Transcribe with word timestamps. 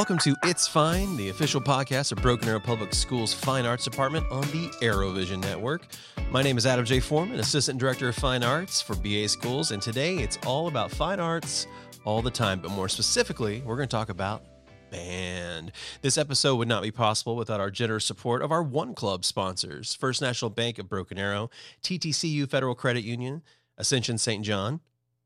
Welcome 0.00 0.16
to 0.20 0.34
It's 0.44 0.66
Fine, 0.66 1.18
the 1.18 1.28
official 1.28 1.60
podcast 1.60 2.10
of 2.10 2.22
Broken 2.22 2.48
Arrow 2.48 2.58
Public 2.58 2.94
Schools 2.94 3.34
Fine 3.34 3.66
Arts 3.66 3.84
Department 3.84 4.24
on 4.30 4.40
the 4.44 4.70
Aerovision 4.80 5.42
Network. 5.42 5.88
My 6.30 6.40
name 6.40 6.56
is 6.56 6.64
Adam 6.64 6.86
J. 6.86 7.00
Foreman, 7.00 7.38
Assistant 7.38 7.78
Director 7.78 8.08
of 8.08 8.14
Fine 8.14 8.42
Arts 8.42 8.80
for 8.80 8.96
BA 8.96 9.28
Schools, 9.28 9.72
and 9.72 9.82
today 9.82 10.16
it's 10.16 10.38
all 10.46 10.68
about 10.68 10.90
fine 10.90 11.20
arts 11.20 11.66
all 12.06 12.22
the 12.22 12.30
time, 12.30 12.60
but 12.60 12.70
more 12.70 12.88
specifically, 12.88 13.60
we're 13.66 13.76
going 13.76 13.90
to 13.90 13.94
talk 13.94 14.08
about 14.08 14.42
band. 14.90 15.70
This 16.00 16.16
episode 16.16 16.56
would 16.56 16.66
not 16.66 16.82
be 16.82 16.90
possible 16.90 17.36
without 17.36 17.60
our 17.60 17.70
generous 17.70 18.06
support 18.06 18.40
of 18.40 18.50
our 18.50 18.62
One 18.62 18.94
Club 18.94 19.22
sponsors 19.22 19.94
First 19.94 20.22
National 20.22 20.50
Bank 20.50 20.78
of 20.78 20.88
Broken 20.88 21.18
Arrow, 21.18 21.50
TTCU 21.82 22.48
Federal 22.48 22.74
Credit 22.74 23.04
Union, 23.04 23.42
Ascension 23.76 24.16
St. 24.16 24.42
John, 24.42 24.80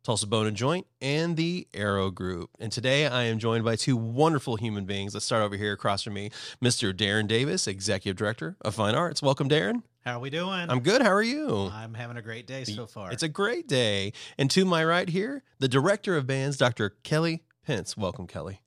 Tulsa 0.04 0.26
Bone 0.26 0.46
and 0.46 0.54
Joint, 0.54 0.86
and 1.00 1.34
the 1.34 1.66
Arrow 1.72 2.10
Group. 2.10 2.50
And 2.60 2.70
today 2.70 3.06
I 3.06 3.22
am 3.22 3.38
joined 3.38 3.64
by 3.64 3.74
two 3.74 3.96
wonderful 3.96 4.56
human 4.56 4.84
beings. 4.84 5.14
Let's 5.14 5.24
start 5.24 5.42
over 5.42 5.56
here 5.56 5.72
across 5.72 6.02
from 6.02 6.12
me, 6.12 6.30
Mr. 6.62 6.92
Darren 6.92 7.26
Davis, 7.26 7.66
Executive 7.66 8.14
Director 8.14 8.54
of 8.60 8.74
Fine 8.74 8.94
Arts. 8.94 9.22
Welcome, 9.22 9.48
Darren. 9.48 9.82
How 10.04 10.18
are 10.18 10.20
we 10.20 10.28
doing? 10.28 10.68
I'm 10.68 10.80
good. 10.80 11.00
How 11.00 11.10
are 11.10 11.22
you? 11.22 11.70
I'm 11.72 11.94
having 11.94 12.18
a 12.18 12.22
great 12.22 12.46
day 12.46 12.64
so 12.64 12.86
far. 12.86 13.12
It's 13.12 13.22
a 13.22 13.28
great 13.28 13.66
day. 13.66 14.12
And 14.36 14.50
to 14.50 14.66
my 14.66 14.84
right 14.84 15.08
here, 15.08 15.42
the 15.58 15.68
Director 15.68 16.18
of 16.18 16.26
Bands, 16.26 16.58
Dr. 16.58 16.90
Kelly 17.02 17.42
Pence. 17.64 17.96
Welcome, 17.96 18.26
Kelly. 18.26 18.60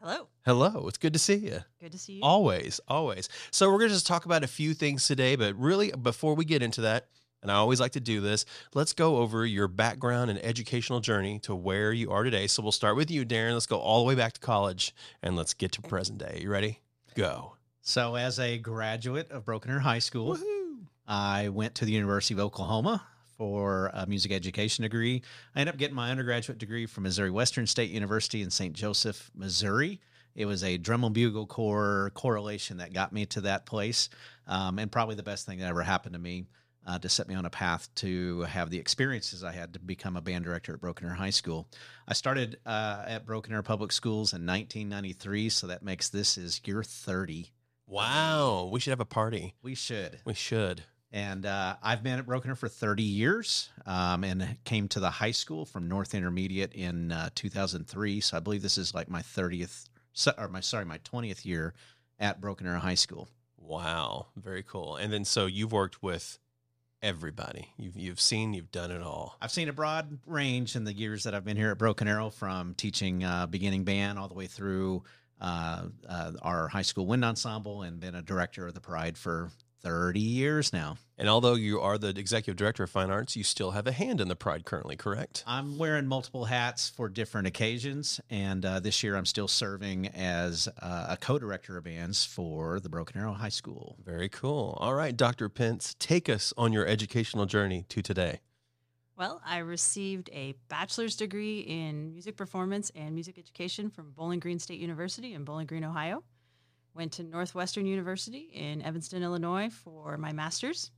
Hello. 0.00 0.26
Hello. 0.44 0.88
It's 0.88 0.98
good 0.98 1.12
to 1.12 1.20
see 1.20 1.36
you. 1.36 1.60
Good 1.80 1.92
to 1.92 1.98
see 1.98 2.14
you. 2.14 2.22
Always, 2.24 2.80
always. 2.88 3.28
So 3.52 3.70
we're 3.70 3.78
going 3.78 3.90
to 3.90 3.94
just 3.94 4.08
talk 4.08 4.24
about 4.24 4.42
a 4.42 4.48
few 4.48 4.74
things 4.74 5.06
today, 5.06 5.36
but 5.36 5.54
really, 5.54 5.92
before 5.92 6.34
we 6.34 6.44
get 6.44 6.60
into 6.60 6.80
that, 6.80 7.06
and 7.42 7.50
I 7.50 7.56
always 7.56 7.80
like 7.80 7.92
to 7.92 8.00
do 8.00 8.20
this, 8.20 8.44
let's 8.72 8.92
go 8.92 9.16
over 9.16 9.44
your 9.44 9.68
background 9.68 10.30
and 10.30 10.38
educational 10.44 11.00
journey 11.00 11.40
to 11.40 11.54
where 11.54 11.92
you 11.92 12.10
are 12.12 12.22
today. 12.22 12.46
So 12.46 12.62
we'll 12.62 12.72
start 12.72 12.96
with 12.96 13.10
you, 13.10 13.26
Darren. 13.26 13.52
Let's 13.52 13.66
go 13.66 13.78
all 13.78 13.98
the 13.98 14.08
way 14.08 14.14
back 14.14 14.34
to 14.34 14.40
college 14.40 14.94
and 15.22 15.36
let's 15.36 15.52
get 15.52 15.72
to 15.72 15.82
present 15.82 16.18
day. 16.18 16.38
You 16.42 16.50
ready? 16.50 16.80
Go. 17.14 17.56
so, 17.82 18.14
as 18.14 18.38
a 18.38 18.56
graduate 18.56 19.30
of 19.30 19.44
Broken 19.44 19.70
Arrow 19.70 19.80
High 19.80 19.98
School, 19.98 20.38
I 21.06 21.50
went 21.50 21.74
to 21.76 21.84
the 21.84 21.92
University 21.92 22.32
of 22.32 22.40
Oklahoma 22.40 23.02
for 23.36 23.90
a 23.92 24.06
music 24.06 24.32
education 24.32 24.82
degree. 24.82 25.20
I 25.54 25.60
ended 25.60 25.74
up 25.74 25.78
getting 25.78 25.96
my 25.96 26.10
undergraduate 26.10 26.58
degree 26.58 26.86
from 26.86 27.02
Missouri 27.02 27.30
Western 27.30 27.66
State 27.66 27.90
University 27.90 28.40
in 28.40 28.50
St. 28.50 28.72
Joseph, 28.72 29.30
Missouri. 29.34 30.00
It 30.34 30.46
was 30.46 30.64
a 30.64 30.78
drum 30.78 31.04
and 31.04 31.12
bugle 31.12 31.46
corps 31.46 32.12
correlation 32.14 32.78
that 32.78 32.94
got 32.94 33.12
me 33.12 33.26
to 33.26 33.42
that 33.42 33.66
place, 33.66 34.08
um, 34.46 34.78
and 34.78 34.90
probably 34.90 35.16
the 35.16 35.22
best 35.22 35.44
thing 35.44 35.58
that 35.58 35.68
ever 35.68 35.82
happened 35.82 36.14
to 36.14 36.18
me 36.18 36.46
uh, 36.86 36.98
to 36.98 37.08
set 37.08 37.28
me 37.28 37.34
on 37.34 37.44
a 37.44 37.50
path 37.50 37.88
to 37.96 38.42
have 38.42 38.70
the 38.70 38.78
experiences 38.78 39.44
I 39.44 39.52
had 39.52 39.72
to 39.74 39.78
become 39.78 40.16
a 40.16 40.20
band 40.20 40.44
director 40.44 40.74
at 40.74 40.80
Broken 40.80 41.06
Arrow 41.06 41.16
High 41.16 41.30
School. 41.30 41.68
I 42.08 42.14
started 42.14 42.58
uh, 42.66 43.04
at 43.06 43.26
Broken 43.26 43.52
Arrow 43.52 43.62
Public 43.62 43.92
Schools 43.92 44.32
in 44.32 44.46
1993, 44.46 45.48
so 45.48 45.66
that 45.68 45.82
makes 45.82 46.08
this 46.08 46.36
is 46.36 46.60
year 46.64 46.82
30. 46.82 47.50
Wow. 47.86 48.68
We 48.72 48.80
should 48.80 48.90
have 48.90 49.00
a 49.00 49.04
party. 49.04 49.54
We 49.62 49.74
should. 49.74 50.20
We 50.24 50.34
should. 50.34 50.82
And 51.12 51.44
uh, 51.44 51.76
I've 51.82 52.02
been 52.02 52.18
at 52.18 52.26
Broken 52.26 52.50
Arrow 52.50 52.56
for 52.56 52.68
30 52.68 53.02
years 53.02 53.68
um, 53.84 54.24
and 54.24 54.56
came 54.64 54.88
to 54.88 55.00
the 55.00 55.10
high 55.10 55.30
school 55.30 55.66
from 55.66 55.86
North 55.86 56.14
Intermediate 56.14 56.72
in 56.72 57.12
uh, 57.12 57.28
2003. 57.34 58.20
So 58.20 58.36
I 58.36 58.40
believe 58.40 58.62
this 58.62 58.78
is 58.78 58.94
like 58.94 59.10
my 59.10 59.20
30th, 59.20 59.88
or 60.38 60.48
my, 60.48 60.60
sorry, 60.60 60.86
my 60.86 60.98
20th 60.98 61.44
year 61.44 61.74
at 62.18 62.40
Broken 62.40 62.66
Arrow 62.66 62.80
High 62.80 62.94
School. 62.94 63.28
Wow. 63.58 64.28
Very 64.36 64.62
cool. 64.62 64.96
And 64.96 65.12
then 65.12 65.26
so 65.26 65.44
you've 65.44 65.72
worked 65.72 66.02
with 66.02 66.38
everybody. 67.02 67.68
You've 67.76 67.96
you've 67.96 68.20
seen, 68.20 68.54
you've 68.54 68.70
done 68.70 68.90
it 68.90 69.02
all. 69.02 69.36
I've 69.40 69.50
seen 69.50 69.68
a 69.68 69.72
broad 69.72 70.18
range 70.26 70.76
in 70.76 70.84
the 70.84 70.94
years 70.94 71.24
that 71.24 71.34
I've 71.34 71.44
been 71.44 71.56
here 71.56 71.70
at 71.70 71.78
Broken 71.78 72.06
Arrow 72.06 72.30
from 72.30 72.74
teaching 72.74 73.24
uh, 73.24 73.46
beginning 73.46 73.84
band 73.84 74.18
all 74.18 74.28
the 74.28 74.34
way 74.34 74.46
through 74.46 75.02
uh, 75.40 75.86
uh, 76.08 76.32
our 76.42 76.68
high 76.68 76.82
school 76.82 77.06
wind 77.06 77.24
ensemble 77.24 77.82
and 77.82 77.98
been 77.98 78.14
a 78.14 78.22
director 78.22 78.66
of 78.66 78.74
the 78.74 78.80
Pride 78.80 79.18
for 79.18 79.50
30 79.82 80.20
years 80.20 80.72
now. 80.72 80.96
And 81.18 81.28
although 81.28 81.54
you 81.54 81.80
are 81.80 81.98
the 81.98 82.08
executive 82.08 82.56
director 82.56 82.84
of 82.84 82.90
fine 82.90 83.10
arts, 83.10 83.36
you 83.36 83.44
still 83.44 83.72
have 83.72 83.86
a 83.86 83.92
hand 83.92 84.20
in 84.20 84.28
the 84.28 84.36
pride 84.36 84.64
currently, 84.64 84.96
correct? 84.96 85.44
I'm 85.46 85.78
wearing 85.78 86.06
multiple 86.06 86.46
hats 86.46 86.88
for 86.88 87.08
different 87.08 87.46
occasions, 87.46 88.20
and 88.30 88.64
uh, 88.64 88.80
this 88.80 89.02
year 89.02 89.16
I'm 89.16 89.26
still 89.26 89.48
serving 89.48 90.08
as 90.08 90.68
uh, 90.80 91.06
a 91.10 91.16
co-director 91.16 91.76
of 91.76 91.84
bands 91.84 92.24
for 92.24 92.80
the 92.80 92.88
Broken 92.88 93.20
Arrow 93.20 93.32
High 93.32 93.48
School. 93.48 93.96
Very 94.04 94.28
cool. 94.28 94.76
All 94.80 94.94
right, 94.94 95.16
Dr. 95.16 95.48
Pence, 95.48 95.94
take 95.98 96.28
us 96.28 96.52
on 96.56 96.72
your 96.72 96.86
educational 96.86 97.46
journey 97.46 97.84
to 97.88 98.02
today. 98.02 98.40
Well, 99.16 99.42
I 99.44 99.58
received 99.58 100.30
a 100.32 100.54
bachelor's 100.68 101.16
degree 101.16 101.60
in 101.60 102.12
music 102.12 102.36
performance 102.36 102.90
and 102.94 103.14
music 103.14 103.38
education 103.38 103.90
from 103.90 104.10
Bowling 104.12 104.40
Green 104.40 104.58
State 104.58 104.80
University 104.80 105.34
in 105.34 105.44
Bowling 105.44 105.66
Green, 105.66 105.84
Ohio. 105.84 106.24
Went 106.94 107.12
to 107.12 107.22
Northwestern 107.22 107.86
University 107.86 108.50
in 108.52 108.82
Evanston, 108.82 109.22
Illinois 109.22 109.70
for 109.70 110.18
my 110.18 110.32
master's 110.32 110.90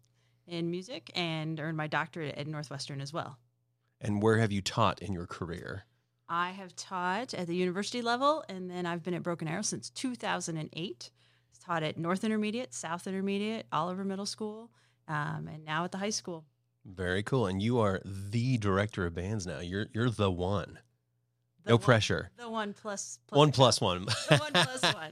in 0.47 0.71
music 0.71 1.11
and 1.15 1.59
earned 1.61 1.77
my 1.77 1.87
doctorate 1.87 2.35
at 2.37 2.47
Northwestern 2.47 3.01
as 3.01 3.13
well. 3.13 3.39
And 4.01 4.21
where 4.21 4.39
have 4.39 4.51
you 4.53 4.61
taught 4.61 5.01
in 5.01 5.13
your 5.13 5.27
career? 5.27 5.85
I 6.29 6.51
have 6.51 6.75
taught 6.75 7.33
at 7.33 7.47
the 7.47 7.55
university 7.55 8.03
level 8.03 8.45
and 8.49 8.69
then 8.71 8.87
I've 8.87 9.03
been 9.03 9.15
at 9.15 9.23
Broken 9.23 9.47
Arrow 9.49 9.63
since 9.63 9.89
2008. 9.91 11.11
Taught 11.65 11.83
at 11.83 11.97
North 11.97 12.25
Intermediate, 12.25 12.75
South 12.75 13.07
Intermediate, 13.07 13.65
Oliver 13.73 14.05
Middle 14.05 14.27
School, 14.27 14.71
um, 15.09 15.49
and 15.51 15.65
now 15.65 15.85
at 15.85 15.93
the 15.93 15.99
high 15.99 16.11
school. 16.11 16.45
Very 16.85 17.23
cool. 17.23 17.47
And 17.47 17.63
you 17.63 17.79
are 17.79 18.03
the 18.05 18.59
director 18.59 19.07
of 19.07 19.15
bands 19.15 19.47
now. 19.47 19.61
You're 19.61 19.87
you're 19.95 20.11
the 20.11 20.31
one. 20.31 20.79
The 21.63 21.71
no 21.71 21.77
one- 21.77 21.83
pressure. 21.83 22.31
The 22.37 22.51
one 22.51 22.75
plus, 22.75 23.19
plus 23.27 23.39
One 23.39 23.51
plus 23.53 23.81
one. 23.81 24.05
The 24.05 24.37
one 24.37 24.53
plus 24.53 24.83
one. 24.83 25.11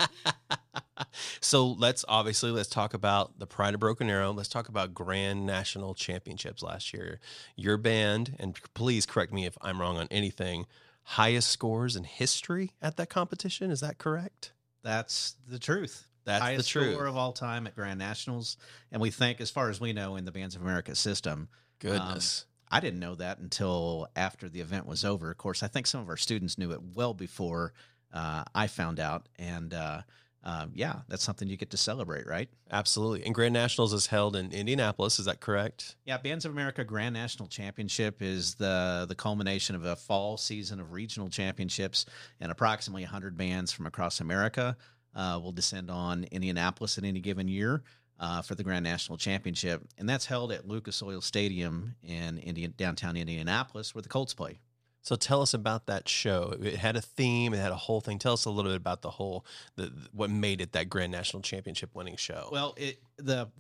so 1.41 1.67
let's 1.67 2.05
obviously 2.09 2.51
let's 2.51 2.69
talk 2.69 2.95
about 2.95 3.39
the 3.39 3.47
Pride 3.47 3.75
of 3.75 3.81
Broken 3.81 4.09
Arrow. 4.09 4.33
Let's 4.33 4.49
talk 4.49 4.69
about 4.69 4.95
Grand 4.95 5.47
National 5.47 5.95
Championships 5.95 6.63
last 6.63 6.93
year. 6.93 7.21
Your 7.57 7.77
band, 7.77 8.37
and 8.39 8.59
please 8.75 9.07
correct 9.07 9.33
me 9.33 9.47
if 9.47 9.57
I'm 9.61 9.81
wrong 9.81 9.97
on 9.97 10.09
anything, 10.11 10.67
highest 11.05 11.51
scores 11.51 11.97
in 11.97 12.05
history 12.05 12.73
at 12.81 12.97
that 12.97 13.11
competition. 13.11 13.71
Is 13.71 13.81
that 13.81 13.99
correct? 13.99 14.53
That's 14.83 15.37
the 15.49 15.59
truth. 15.59 16.07
That's 16.25 16.43
Highest 16.43 16.73
the 16.73 16.81
truth. 16.81 16.95
score 16.95 17.07
of 17.07 17.17
all 17.17 17.33
time 17.33 17.67
at 17.67 17.75
Grand 17.75 17.99
Nationals, 17.99 18.57
and 18.93 19.03
we 19.03 19.11
think, 19.11 19.41
as 19.41 19.51
far 19.51 19.71
as 19.71 19.81
we 19.81 19.93
know, 19.93 20.17
in 20.17 20.25
the 20.25 20.33
Bands 20.33 20.55
of 20.55 20.63
America 20.63 20.95
system. 20.95 21.49
Goodness. 21.81 22.47
I 22.71 22.81
didn't 22.81 23.01
know 23.01 23.17
that 23.17 23.39
until 23.39 24.09
after 24.17 24.49
the 24.49 24.61
event 24.61 24.87
was 24.87 25.05
over. 25.05 25.31
Of 25.31 25.37
course, 25.37 25.63
I 25.63 25.67
think 25.67 25.87
some 25.87 26.01
of 26.01 26.09
our 26.09 26.17
students 26.17 26.57
knew 26.57 26.73
it 26.73 26.81
well 26.95 27.13
before 27.13 27.75
uh, 28.13 28.45
I 28.55 28.67
found 28.67 29.01
out, 29.01 29.29
and 29.39 29.75
uh, 29.75 30.03
uh, 30.45 30.67
yeah, 30.75 31.01
that's 31.09 31.23
something 31.23 31.49
you 31.49 31.57
get 31.57 31.71
to 31.71 31.77
celebrate, 31.77 32.27
right? 32.27 32.49
Absolutely. 32.71 33.25
And 33.25 33.35
Grand 33.35 33.55
Nationals 33.55 33.93
is 33.93 34.09
held 34.09 34.35
in 34.35 34.51
Indianapolis. 34.51 35.19
Is 35.21 35.27
that 35.27 35.41
correct? 35.41 35.97
Yeah, 36.05 36.19
Bands 36.19 36.45
of 36.45 36.53
America 36.53 36.83
Grand 36.85 37.15
National 37.15 37.49
Championship 37.49 38.21
is 38.21 38.57
the 38.57 39.07
the 39.09 39.15
culmination 39.15 39.77
of 39.77 39.85
a 39.85 39.95
fall 39.95 40.37
season 40.37 40.81
of 40.81 40.93
regional 40.93 41.29
championships, 41.29 42.07
and 42.41 42.51
approximately 42.51 43.03
100 43.03 43.37
bands 43.37 43.73
from 43.73 43.87
across 43.87 44.21
America 44.21 44.77
uh, 45.15 45.39
will 45.43 45.53
descend 45.53 45.91
on 45.91 46.25
Indianapolis 46.33 46.99
in 46.99 47.05
any 47.05 47.21
given 47.21 47.47
year 47.47 47.83
uh, 48.19 48.43
for 48.43 48.55
the 48.55 48.65
Grand 48.65 48.85
National 48.85 49.19
Championship, 49.19 49.83
and 49.99 50.09
that's 50.09 50.27
held 50.27 50.53
at 50.53 50.67
Lucas 50.67 51.03
Oil 51.03 51.21
Stadium 51.21 51.95
in 52.03 52.39
Indian, 52.39 52.73
downtown 52.77 53.17
Indianapolis, 53.17 53.95
where 53.95 54.03
the 54.03 54.09
Colts 54.09 54.35
play. 54.35 54.61
So 55.03 55.17
tell 55.17 55.43
us 55.43 55.53
about 55.53 55.87
that 55.87 56.09
show. 56.09 56.55
It 56.63 56.77
had 56.77 56.97
a 56.97 57.01
theme. 57.01 57.53
It 57.53 57.59
had 57.59 57.73
a 57.73 57.77
whole 57.77 58.01
thing. 58.01 58.21
Tell 58.21 58.35
us 58.35 58.45
a 58.45 58.51
little 58.51 58.71
bit 58.71 58.77
about 58.77 59.03
the 59.03 59.11
whole, 59.11 59.45
the 59.75 59.93
what 60.13 60.31
made 60.31 60.61
it 60.61 60.73
that 60.73 60.89
Grand 60.89 61.11
National 61.11 61.43
Championship 61.43 61.91
winning 61.95 62.17
show. 62.17 62.49
Well, 62.53 62.75
it 62.77 63.03
the 63.17 63.51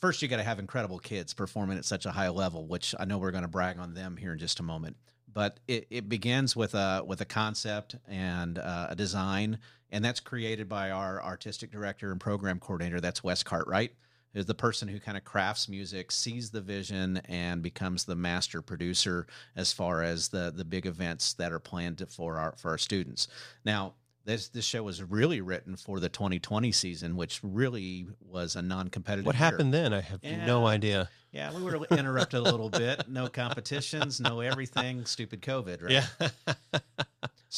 first 0.00 0.22
you 0.22 0.28
got 0.28 0.38
to 0.38 0.42
have 0.42 0.58
incredible 0.58 0.98
kids 0.98 1.34
performing 1.34 1.76
at 1.76 1.84
such 1.84 2.06
a 2.06 2.10
high 2.10 2.30
level, 2.30 2.66
which 2.66 2.94
I 2.98 3.04
know 3.04 3.18
we're 3.18 3.30
going 3.30 3.42
to 3.42 3.48
brag 3.48 3.78
on 3.78 3.92
them 3.92 4.16
here 4.16 4.32
in 4.32 4.38
just 4.38 4.60
a 4.60 4.62
moment. 4.62 4.96
But 5.32 5.60
it, 5.68 5.86
it 5.90 6.08
begins 6.08 6.56
with 6.56 6.74
a 6.74 7.02
with 7.06 7.20
a 7.20 7.26
concept 7.26 7.96
and 8.08 8.58
uh, 8.58 8.88
a 8.90 8.96
design, 8.96 9.58
and 9.90 10.02
that's 10.04 10.20
created 10.20 10.68
by 10.68 10.90
our 10.90 11.22
artistic 11.22 11.70
director 11.70 12.10
and 12.12 12.20
program 12.20 12.58
coordinator. 12.58 13.00
That's 13.00 13.22
Wes 13.22 13.42
Cartwright, 13.42 13.92
is 14.34 14.46
the 14.46 14.54
person 14.54 14.88
who 14.88 14.98
kind 14.98 15.16
of 15.16 15.24
crafts 15.24 15.68
music, 15.68 16.10
sees 16.10 16.50
the 16.50 16.60
vision, 16.60 17.18
and 17.28 17.62
becomes 17.62 18.04
the 18.04 18.16
master 18.16 18.62
producer 18.62 19.26
as 19.56 19.72
far 19.72 20.02
as 20.02 20.28
the 20.28 20.52
the 20.54 20.64
big 20.64 20.86
events 20.86 21.34
that 21.34 21.52
are 21.52 21.58
planned 21.58 22.04
for 22.08 22.38
our 22.38 22.54
for 22.56 22.70
our 22.70 22.78
students. 22.78 23.28
Now, 23.64 23.94
this 24.24 24.48
this 24.48 24.64
show 24.64 24.82
was 24.82 25.02
really 25.02 25.40
written 25.40 25.76
for 25.76 26.00
the 26.00 26.08
2020 26.08 26.72
season, 26.72 27.16
which 27.16 27.40
really 27.42 28.06
was 28.20 28.56
a 28.56 28.62
non-competitive. 28.62 29.26
what 29.26 29.34
year. 29.34 29.50
happened 29.50 29.74
then? 29.74 29.92
I 29.92 30.00
have 30.00 30.22
no 30.22 30.66
idea. 30.66 31.08
Yeah, 31.32 31.54
we 31.54 31.62
were 31.62 31.84
interrupted 31.90 32.40
a 32.40 32.42
little 32.42 32.68
bit. 32.68 33.08
No 33.08 33.26
competitions, 33.26 34.20
no 34.20 34.40
everything. 34.40 35.04
Stupid 35.06 35.40
COVID, 35.40 35.82
right? 35.82 35.90
Yeah. 35.90 36.78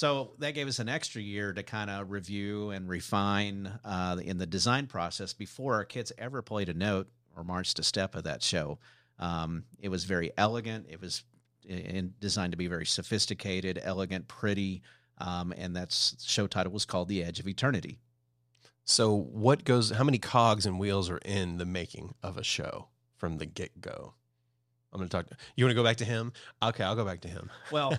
So 0.05 0.33
that 0.37 0.53
gave 0.53 0.69
us 0.69 0.81
an 0.81 0.89
extra 0.91 1.23
year 1.23 1.55
to 1.55 1.62
kind 1.62 1.89
of 1.89 2.11
review 2.11 2.69
and 2.69 2.87
refine 2.87 3.73
uh, 3.87 4.19
in 4.23 4.37
the 4.37 4.45
design 4.45 4.87
process 4.87 5.33
before 5.33 5.77
our 5.77 5.87
kids 5.87 6.12
ever 6.19 6.43
played 6.43 6.69
a 6.69 6.75
note 6.75 7.09
or 7.35 7.43
marched 7.43 7.79
a 7.79 7.83
step 7.83 8.15
of 8.15 8.25
that 8.25 8.43
show. 8.43 8.79
Um, 9.19 9.65
it 9.81 9.89
was 9.89 10.05
very 10.05 10.31
elegant. 10.37 10.89
It 10.91 11.01
was 11.01 11.25
in, 11.67 12.12
designed 12.21 12.53
to 12.53 12.59
be 12.59 12.67
very 12.67 12.85
sophisticated, 12.85 13.81
elegant, 13.83 14.29
pretty, 14.29 14.83
um, 15.17 15.55
and 15.56 15.75
that's 15.75 16.23
show 16.23 16.47
title 16.47 16.73
was 16.73 16.85
called 16.85 17.09
The 17.09 17.25
Edge 17.25 17.41
of 17.41 17.49
Eternity. 17.49 17.99
So, 18.85 19.15
what 19.15 19.65
goes? 19.65 19.89
How 19.89 20.05
many 20.05 20.19
cogs 20.19 20.67
and 20.67 20.79
wheels 20.79 21.09
are 21.09 21.21
in 21.25 21.56
the 21.56 21.65
making 21.65 22.15
of 22.23 22.37
a 22.37 22.45
show 22.45 22.89
from 23.17 23.39
the 23.39 23.47
get 23.47 23.81
go? 23.81 24.12
I'm 24.94 25.00
going 25.00 25.08
to 25.08 25.17
talk. 25.17 25.26
You 25.56 25.64
want 25.64 25.73
to 25.73 25.75
go 25.75 25.82
back 25.82 25.96
to 25.96 26.05
him? 26.05 26.32
Okay, 26.62 26.85
I'll 26.85 26.94
go 26.94 27.05
back 27.05 27.20
to 27.23 27.29
him. 27.29 27.50
Well, 27.73 27.99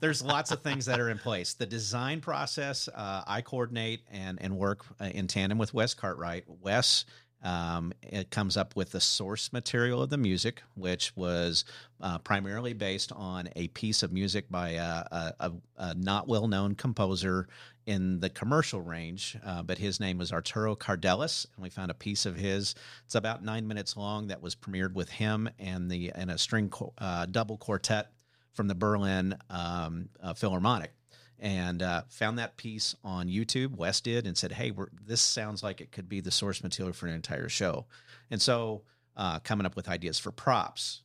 there's 0.00 0.22
lots 0.22 0.50
of 0.50 0.60
things 0.60 0.84
that 0.86 1.00
are 1.00 1.08
in 1.08 1.18
place. 1.18 1.54
The 1.54 1.64
design 1.64 2.20
process, 2.20 2.88
uh, 2.94 3.22
I 3.26 3.40
coordinate 3.40 4.02
and 4.10 4.40
and 4.42 4.58
work 4.58 4.84
uh, 5.00 5.06
in 5.06 5.28
tandem 5.28 5.56
with 5.56 5.72
Wes 5.72 5.94
Cartwright. 5.94 6.44
Wes 6.46 7.06
um, 7.42 7.92
it 8.02 8.30
comes 8.30 8.56
up 8.56 8.74
with 8.74 8.90
the 8.90 9.00
source 9.00 9.52
material 9.52 10.02
of 10.02 10.10
the 10.10 10.18
music, 10.18 10.62
which 10.74 11.14
was 11.16 11.64
uh, 12.00 12.18
primarily 12.18 12.72
based 12.72 13.12
on 13.12 13.48
a 13.54 13.68
piece 13.68 14.02
of 14.02 14.12
music 14.12 14.50
by 14.50 14.70
a, 14.70 14.82
a, 14.82 15.34
a, 15.40 15.52
a 15.78 15.94
not 15.94 16.26
well 16.26 16.48
known 16.48 16.74
composer 16.74 17.48
in 17.88 18.20
the 18.20 18.28
commercial 18.28 18.82
range, 18.82 19.34
uh, 19.42 19.62
but 19.62 19.78
his 19.78 19.98
name 19.98 20.18
was 20.18 20.30
Arturo 20.30 20.76
Cardelús, 20.76 21.46
and 21.56 21.62
we 21.62 21.70
found 21.70 21.90
a 21.90 21.94
piece 21.94 22.26
of 22.26 22.36
his. 22.36 22.74
It's 23.06 23.14
about 23.14 23.42
nine 23.42 23.66
minutes 23.66 23.96
long 23.96 24.26
that 24.26 24.42
was 24.42 24.54
premiered 24.54 24.92
with 24.92 25.08
him 25.08 25.48
and 25.58 25.90
the 25.90 26.12
and 26.14 26.30
a 26.30 26.36
string 26.36 26.70
uh, 26.98 27.24
double 27.24 27.56
quartet 27.56 28.12
from 28.52 28.68
the 28.68 28.74
Berlin 28.74 29.38
um, 29.48 30.10
uh, 30.22 30.34
Philharmonic 30.34 30.92
and 31.38 31.82
uh, 31.82 32.02
found 32.10 32.38
that 32.38 32.58
piece 32.58 32.94
on 33.02 33.26
YouTube. 33.26 33.74
Wes 33.74 34.02
did 34.02 34.26
and 34.26 34.36
said, 34.36 34.52
"Hey, 34.52 34.70
this 35.06 35.22
sounds 35.22 35.62
like 35.62 35.80
it 35.80 35.90
could 35.90 36.10
be 36.10 36.20
the 36.20 36.30
source 36.30 36.62
material 36.62 36.92
for 36.92 37.06
an 37.06 37.14
entire 37.14 37.48
show." 37.48 37.86
And 38.30 38.42
so, 38.42 38.82
uh, 39.16 39.38
coming 39.38 39.64
up 39.64 39.76
with 39.76 39.88
ideas 39.88 40.18
for 40.18 40.30
props, 40.30 41.04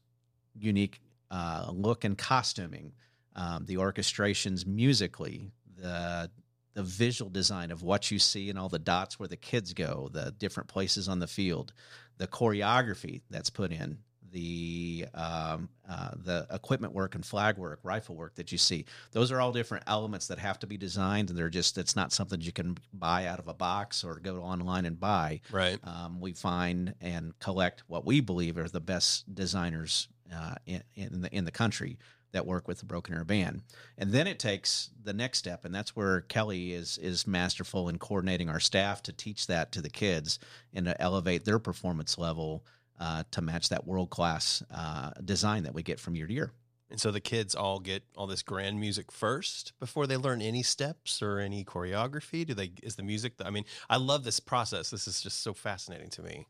unique 0.53 0.99
uh, 1.31 1.71
look 1.71 2.03
and 2.03 2.17
costuming, 2.17 2.91
um, 3.37 3.63
the 3.67 3.75
orchestrations 3.75 4.67
musically, 4.67 5.53
the 5.77 6.29
the 6.73 6.83
visual 6.83 7.29
design 7.29 7.71
of 7.71 7.83
what 7.83 8.11
you 8.11 8.19
see 8.19 8.49
and 8.49 8.57
all 8.57 8.69
the 8.69 8.79
dots 8.79 9.19
where 9.19 9.27
the 9.27 9.37
kids 9.37 9.73
go, 9.73 10.09
the 10.11 10.33
different 10.37 10.69
places 10.69 11.07
on 11.07 11.19
the 11.19 11.27
field, 11.27 11.73
the 12.17 12.27
choreography 12.27 13.21
that's 13.29 13.49
put 13.49 13.71
in, 13.71 13.97
the 14.33 15.05
um, 15.13 15.69
uh, 15.87 16.09
the 16.15 16.47
equipment 16.51 16.93
work 16.93 17.15
and 17.15 17.25
flag 17.25 17.57
work, 17.57 17.79
rifle 17.83 18.15
work 18.15 18.35
that 18.35 18.51
you 18.51 18.57
see. 18.57 18.85
Those 19.11 19.31
are 19.31 19.39
all 19.39 19.51
different 19.51 19.83
elements 19.87 20.27
that 20.27 20.39
have 20.39 20.59
to 20.59 20.67
be 20.67 20.75
designed, 20.75 21.29
and 21.29 21.37
they're 21.37 21.49
just 21.49 21.77
it's 21.77 21.95
not 21.95 22.11
something 22.11 22.41
you 22.41 22.51
can 22.51 22.77
buy 22.91 23.27
out 23.27 23.39
of 23.39 23.47
a 23.47 23.53
box 23.53 24.03
or 24.03 24.15
go 24.15 24.37
online 24.37 24.85
and 24.85 24.99
buy. 24.99 25.41
Right. 25.51 25.79
Um, 25.83 26.19
we 26.19 26.33
find 26.33 26.95
and 26.99 27.37
collect 27.39 27.83
what 27.87 28.05
we 28.05 28.19
believe 28.19 28.57
are 28.57 28.67
the 28.67 28.81
best 28.81 29.33
designers 29.33 30.07
uh, 30.35 30.55
in, 30.65 30.83
in 30.95 31.21
the 31.21 31.33
in 31.33 31.45
the 31.45 31.51
country 31.51 31.99
that 32.33 32.45
work 32.45 32.67
with 32.67 32.79
the 32.79 32.85
Broken 32.85 33.15
Arrow 33.15 33.23
Band. 33.25 33.61
And 33.97 34.11
then 34.11 34.27
it 34.27 34.39
takes 34.39 34.89
the 35.01 35.13
next 35.13 35.39
step, 35.39 35.65
and 35.65 35.73
that's 35.73 35.95
where 35.95 36.21
Kelly 36.21 36.73
is 36.73 36.97
is 36.97 37.25
masterful 37.25 37.89
in 37.89 37.97
coordinating 37.97 38.49
our 38.49 38.59
staff 38.59 39.01
to 39.03 39.13
teach 39.13 39.47
that 39.47 39.71
to 39.71 39.81
the 39.81 39.89
kids 39.89 40.39
and 40.73 40.85
to 40.85 41.01
elevate 41.01 41.45
their 41.45 41.59
performance 41.59 42.17
level 42.17 42.65
uh, 42.99 43.23
to 43.31 43.41
match 43.41 43.69
that 43.69 43.87
world 43.87 44.09
class 44.09 44.61
uh, 44.73 45.11
design 45.23 45.63
that 45.63 45.73
we 45.73 45.83
get 45.83 45.99
from 45.99 46.15
year 46.15 46.27
to 46.27 46.33
year. 46.33 46.51
And 46.89 47.01
so 47.01 47.09
the 47.09 47.19
kids 47.19 47.55
all 47.55 47.79
get 47.79 48.03
all 48.15 48.27
this 48.27 48.43
grand 48.43 48.79
music 48.79 49.11
first 49.11 49.73
before 49.79 50.05
they 50.05 50.15
learn 50.15 50.43
any 50.43 50.61
steps 50.61 51.23
or 51.23 51.39
any 51.39 51.65
choreography. 51.65 52.45
Do 52.45 52.53
they? 52.53 52.73
Is 52.83 52.95
the 52.95 53.03
music? 53.03 53.33
I 53.43 53.49
mean, 53.49 53.65
I 53.89 53.97
love 53.97 54.23
this 54.23 54.39
process. 54.39 54.91
This 54.91 55.07
is 55.07 55.19
just 55.19 55.41
so 55.41 55.55
fascinating 55.55 56.11
to 56.11 56.21
me. 56.21 56.45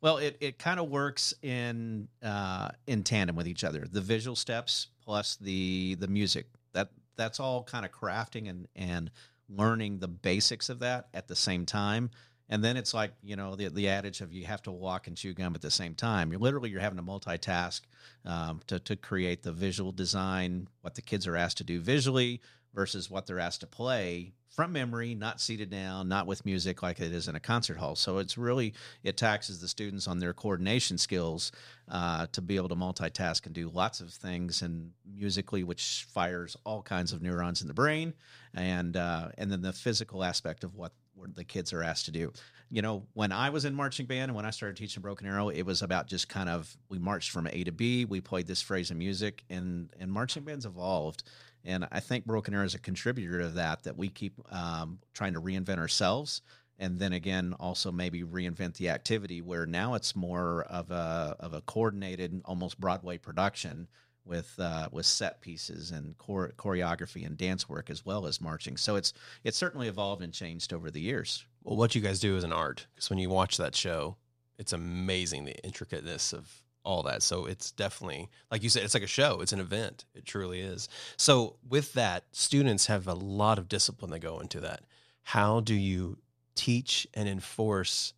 Well, 0.00 0.18
it, 0.18 0.36
it 0.40 0.58
kind 0.58 0.78
of 0.78 0.90
works 0.90 1.34
in 1.42 2.08
uh, 2.22 2.68
in 2.86 3.02
tandem 3.02 3.34
with 3.34 3.48
each 3.48 3.64
other. 3.64 3.86
The 3.90 4.02
visual 4.02 4.36
steps 4.36 4.88
plus 5.08 5.36
the 5.36 5.94
the 5.94 6.06
music 6.06 6.44
that 6.74 6.90
that's 7.16 7.40
all 7.40 7.64
kind 7.64 7.86
of 7.86 7.90
crafting 7.90 8.46
and 8.46 8.68
and 8.76 9.10
learning 9.48 10.00
the 10.00 10.06
basics 10.06 10.68
of 10.68 10.80
that 10.80 11.08
at 11.14 11.28
the 11.28 11.34
same 11.34 11.64
time 11.64 12.10
and 12.50 12.62
then 12.62 12.76
it's 12.76 12.92
like 12.92 13.12
you 13.22 13.34
know 13.34 13.56
the 13.56 13.68
the 13.68 13.88
adage 13.88 14.20
of 14.20 14.34
you 14.34 14.44
have 14.44 14.62
to 14.62 14.70
walk 14.70 15.06
and 15.06 15.16
chew 15.16 15.32
gum 15.32 15.54
at 15.54 15.60
the 15.60 15.70
same 15.70 15.94
time. 15.94 16.30
You're 16.30 16.40
literally 16.40 16.70
you're 16.70 16.80
having 16.80 16.96
to 16.96 17.02
multitask 17.02 17.82
um, 18.24 18.60
to 18.68 18.78
to 18.80 18.96
create 18.96 19.42
the 19.42 19.52
visual 19.52 19.92
design, 19.92 20.68
what 20.80 20.94
the 20.94 21.02
kids 21.02 21.26
are 21.26 21.36
asked 21.36 21.58
to 21.58 21.64
do 21.64 21.80
visually 21.80 22.40
versus 22.78 23.10
what 23.10 23.26
they're 23.26 23.40
asked 23.40 23.62
to 23.62 23.66
play 23.66 24.32
from 24.50 24.70
memory, 24.70 25.12
not 25.12 25.40
seated 25.40 25.68
down, 25.68 26.08
not 26.08 26.28
with 26.28 26.46
music 26.46 26.80
like 26.80 27.00
it 27.00 27.12
is 27.12 27.26
in 27.26 27.34
a 27.34 27.40
concert 27.40 27.76
hall. 27.76 27.96
So 27.96 28.18
it's 28.18 28.38
really 28.38 28.72
it 29.02 29.16
taxes 29.16 29.60
the 29.60 29.66
students 29.66 30.06
on 30.06 30.20
their 30.20 30.32
coordination 30.32 30.96
skills 30.96 31.50
uh, 31.90 32.28
to 32.30 32.40
be 32.40 32.54
able 32.54 32.68
to 32.68 32.76
multitask 32.76 33.46
and 33.46 33.54
do 33.54 33.68
lots 33.68 34.00
of 34.00 34.12
things 34.12 34.62
and 34.62 34.92
musically, 35.12 35.64
which 35.64 36.06
fires 36.14 36.56
all 36.62 36.80
kinds 36.80 37.12
of 37.12 37.20
neurons 37.20 37.62
in 37.62 37.66
the 37.66 37.74
brain, 37.74 38.14
and 38.54 38.96
uh, 38.96 39.30
and 39.36 39.50
then 39.50 39.60
the 39.60 39.72
physical 39.72 40.22
aspect 40.22 40.62
of 40.62 40.76
what 40.76 40.92
the 41.34 41.42
kids 41.42 41.72
are 41.72 41.82
asked 41.82 42.04
to 42.04 42.12
do. 42.12 42.32
You 42.70 42.82
know, 42.82 43.06
when 43.14 43.32
I 43.32 43.50
was 43.50 43.64
in 43.64 43.74
marching 43.74 44.06
band 44.06 44.30
and 44.30 44.36
when 44.36 44.46
I 44.46 44.50
started 44.50 44.76
teaching 44.76 45.02
Broken 45.02 45.26
Arrow, 45.26 45.48
it 45.48 45.62
was 45.62 45.82
about 45.82 46.06
just 46.06 46.28
kind 46.28 46.48
of 46.48 46.76
we 46.88 47.00
marched 47.00 47.30
from 47.30 47.48
A 47.48 47.64
to 47.64 47.72
B. 47.72 48.04
We 48.04 48.20
played 48.20 48.46
this 48.46 48.62
phrase 48.62 48.92
of 48.92 48.98
music, 48.98 49.42
and 49.50 49.90
and 49.98 50.12
marching 50.12 50.44
bands 50.44 50.64
evolved. 50.64 51.24
And 51.64 51.86
I 51.90 52.00
think 52.00 52.24
Broken 52.24 52.54
Arrow 52.54 52.64
is 52.64 52.74
a 52.74 52.78
contributor 52.78 53.40
to 53.40 53.48
that. 53.50 53.82
That 53.84 53.96
we 53.96 54.08
keep 54.08 54.34
um, 54.52 54.98
trying 55.12 55.34
to 55.34 55.40
reinvent 55.40 55.78
ourselves, 55.78 56.42
and 56.78 56.98
then 56.98 57.12
again 57.12 57.54
also 57.58 57.92
maybe 57.92 58.22
reinvent 58.22 58.74
the 58.74 58.88
activity 58.90 59.42
where 59.42 59.66
now 59.66 59.94
it's 59.94 60.14
more 60.16 60.62
of 60.64 60.90
a 60.90 61.36
of 61.40 61.52
a 61.54 61.60
coordinated, 61.62 62.40
almost 62.44 62.80
Broadway 62.80 63.18
production 63.18 63.88
with 64.24 64.54
uh, 64.58 64.88
with 64.92 65.06
set 65.06 65.40
pieces 65.40 65.90
and 65.90 66.14
chore- 66.24 66.52
choreography 66.56 67.26
and 67.26 67.36
dance 67.36 67.68
work 67.68 67.90
as 67.90 68.04
well 68.04 68.26
as 68.26 68.40
marching. 68.40 68.76
So 68.76 68.96
it's 68.96 69.12
it's 69.42 69.56
certainly 69.56 69.88
evolved 69.88 70.22
and 70.22 70.32
changed 70.32 70.72
over 70.72 70.90
the 70.90 71.00
years. 71.00 71.44
Well, 71.64 71.76
what 71.76 71.94
you 71.94 72.00
guys 72.00 72.20
do 72.20 72.36
is 72.36 72.44
an 72.44 72.52
art 72.52 72.86
because 72.94 73.10
when 73.10 73.18
you 73.18 73.30
watch 73.30 73.56
that 73.56 73.74
show, 73.74 74.16
it's 74.58 74.72
amazing 74.72 75.44
the 75.44 75.56
intricateness 75.64 76.32
of 76.32 76.62
all 76.88 77.02
that. 77.02 77.22
So 77.22 77.44
it's 77.44 77.70
definitely 77.70 78.30
like 78.50 78.62
you 78.62 78.70
said, 78.70 78.82
it's 78.82 78.94
like 78.94 79.02
a 79.02 79.06
show. 79.06 79.42
It's 79.42 79.52
an 79.52 79.60
event. 79.60 80.06
It 80.14 80.24
truly 80.24 80.60
is. 80.60 80.88
So 81.18 81.56
with 81.68 81.92
that, 81.92 82.24
students 82.32 82.86
have 82.86 83.06
a 83.06 83.12
lot 83.12 83.58
of 83.58 83.68
discipline 83.68 84.10
that 84.12 84.20
go 84.20 84.40
into 84.40 84.58
that. 84.60 84.80
How 85.22 85.60
do 85.60 85.74
you 85.74 86.16
teach 86.54 87.06
and 87.12 87.28
enforce 87.28 88.14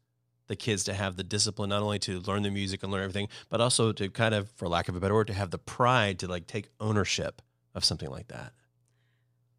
the 0.46 0.54
kids 0.54 0.84
to 0.84 0.94
have 0.94 1.16
the 1.16 1.24
discipline 1.24 1.70
not 1.70 1.82
only 1.82 1.98
to 1.98 2.20
learn 2.20 2.42
the 2.42 2.50
music 2.50 2.84
and 2.84 2.92
learn 2.92 3.02
everything, 3.02 3.28
but 3.48 3.60
also 3.60 3.90
to 3.90 4.08
kind 4.08 4.34
of, 4.34 4.48
for 4.52 4.68
lack 4.68 4.88
of 4.88 4.94
a 4.94 5.00
better 5.00 5.14
word, 5.14 5.26
to 5.26 5.34
have 5.34 5.50
the 5.50 5.58
pride 5.58 6.20
to 6.20 6.28
like 6.28 6.46
take 6.46 6.68
ownership 6.78 7.42
of 7.74 7.84
something 7.84 8.08
like 8.08 8.28
that. 8.28 8.52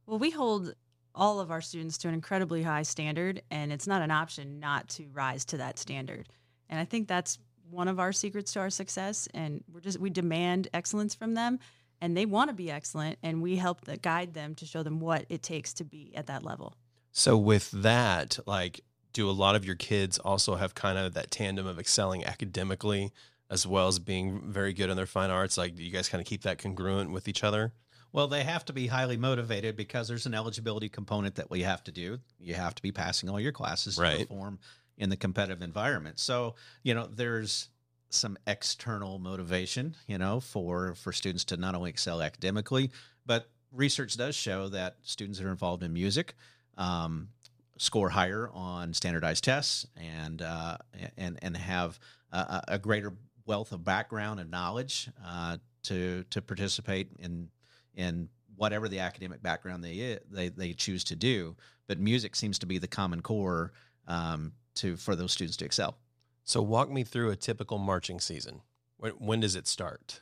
Well, 0.06 0.20
we 0.20 0.30
hold 0.30 0.74
all 1.14 1.42
of 1.42 1.52
our 1.52 1.60
students 1.60 1.98
to 2.00 2.08
an 2.08 2.14
incredibly 2.14 2.64
high 2.64 2.84
standard, 2.84 3.42
and 3.52 3.74
it's 3.74 3.88
not 3.88 4.02
an 4.02 4.12
option 4.12 4.62
not 4.62 4.88
to 4.90 5.08
rise 5.12 5.44
to 5.46 5.58
that 5.58 5.78
standard. 5.78 6.30
And 6.70 6.80
I 6.80 6.86
think 6.86 7.10
that's 7.10 7.38
one 7.72 7.88
of 7.88 8.00
our 8.00 8.12
secrets 8.12 8.54
to 8.54 8.60
our 8.60 8.70
success. 8.70 9.28
And 9.34 9.64
we're 9.72 9.80
just 9.80 10.00
we 10.00 10.10
demand 10.10 10.68
excellence 10.74 11.16
from 11.16 11.34
them, 11.34 11.60
and 12.02 12.16
they 12.16 12.26
want 12.26 12.50
to 12.50 12.54
be 12.54 12.70
excellent, 12.70 13.18
and 13.24 13.42
we 13.42 13.56
help 13.56 13.82
the, 13.82 13.98
guide 13.98 14.34
them 14.34 14.56
to 14.56 14.66
show 14.66 14.84
them 14.84 15.00
what 15.00 15.26
it 15.30 15.42
takes 15.42 15.74
to 15.74 15.84
be 15.84 16.12
at 16.16 16.28
that 16.28 16.44
level. 16.44 16.76
So 17.12 17.38
with 17.38 17.72
that, 17.72 18.40
like 18.46 18.82
do 19.14 19.30
a 19.30 19.32
lot 19.32 19.56
of 19.56 19.66
your 19.66 19.76
kids 19.76 20.18
also 20.20 20.56
have 20.56 20.76
kind 20.76 20.98
of 20.98 21.14
that 21.14 21.32
tandem 21.32 21.68
of 21.68 21.80
excelling 21.80 22.26
academically 22.26 23.12
as 23.50 23.68
well 23.68 23.88
as 23.88 24.00
being 24.00 24.50
very 24.52 24.72
good 24.72 24.90
in 24.90 24.96
their 24.96 25.06
fine 25.06 25.30
arts? 25.30 25.58
Like, 25.58 25.76
do 25.76 25.84
you 25.84 25.92
guys 25.92 26.08
kind 26.08 26.22
of 26.22 26.28
keep 26.28 26.44
that 26.44 26.58
congruent 26.58 27.12
with 27.12 27.28
each 27.28 27.44
other? 27.44 27.74
Well, 28.14 28.28
they 28.28 28.44
have 28.44 28.66
to 28.66 28.74
be 28.74 28.88
highly 28.88 29.18
motivated 29.18 29.76
because 29.76 30.08
there's 30.08 30.26
an 30.26 30.34
eligibility 30.34 30.90
component 30.90 31.36
that 31.36 31.50
we 31.50 31.62
have 31.62 31.84
to 31.86 31.92
do. 31.92 32.20
You 32.40 32.56
have 32.56 32.76
to 32.76 32.82
be 32.82 32.92
passing 32.92 33.30
all 33.30 33.40
your 33.40 33.52
classes 33.52 33.98
right. 33.98 34.20
to 34.20 34.26
perform 34.26 34.60
in 35.02 35.10
the 35.10 35.18
competitive 35.18 35.64
environment. 35.64 36.20
So, 36.20 36.54
you 36.84 36.94
know, 36.94 37.08
there's 37.08 37.70
some 38.12 38.38
external 38.46 39.18
motivation, 39.18 39.96
you 40.08 40.18
know, 40.18 40.40
for 40.40 40.94
for 40.96 41.12
students 41.12 41.44
to 41.46 41.58
not 41.58 41.76
only 41.76 41.90
excel 41.90 42.22
academically, 42.22 42.92
but 43.26 43.50
research 43.72 44.16
does 44.16 44.36
show 44.36 44.70
that 44.70 44.98
students 45.02 45.40
that 45.40 45.48
are 45.48 45.52
involved 45.52 45.82
in 45.82 45.92
music 45.92 46.36
um, 46.78 47.30
score 47.78 48.10
higher 48.10 48.50
on 48.54 48.94
standardized 48.94 49.44
tests 49.44 49.88
and 49.98 50.44
uh, 50.44 50.78
and 51.18 51.40
and 51.42 51.58
have 51.58 52.00
a, 52.32 52.62
a, 52.68 52.80
greater 52.80 53.14
wealth 53.48 53.72
of 53.72 53.84
background 53.84 54.40
and 54.40 54.52
knowledge 54.52 55.10
uh, 55.26 55.58
to 55.84 56.24
to 56.30 56.44
participate 56.44 57.10
in 57.18 57.50
in 57.96 58.30
whatever 58.56 58.88
the 58.88 59.00
academic 59.00 59.42
background 59.42 59.84
they 59.84 60.20
they 60.30 60.50
they 60.50 60.74
choose 60.74 61.04
to 61.06 61.16
do. 61.16 61.56
But 61.88 62.00
music 62.00 62.36
seems 62.36 62.60
to 62.60 62.68
be 62.68 62.78
the 62.78 62.88
common 62.88 63.22
core 63.22 63.74
um, 64.08 64.54
to 64.76 64.98
for 64.98 65.16
those 65.16 65.32
students 65.32 65.58
to 65.58 65.66
excel. 65.66 65.98
So 66.44 66.62
walk 66.62 66.90
me 66.90 67.04
through 67.04 67.30
a 67.30 67.36
typical 67.36 67.78
marching 67.78 68.20
season. 68.20 68.62
When, 68.98 69.12
when 69.14 69.40
does 69.40 69.56
it 69.56 69.68
start? 69.68 70.22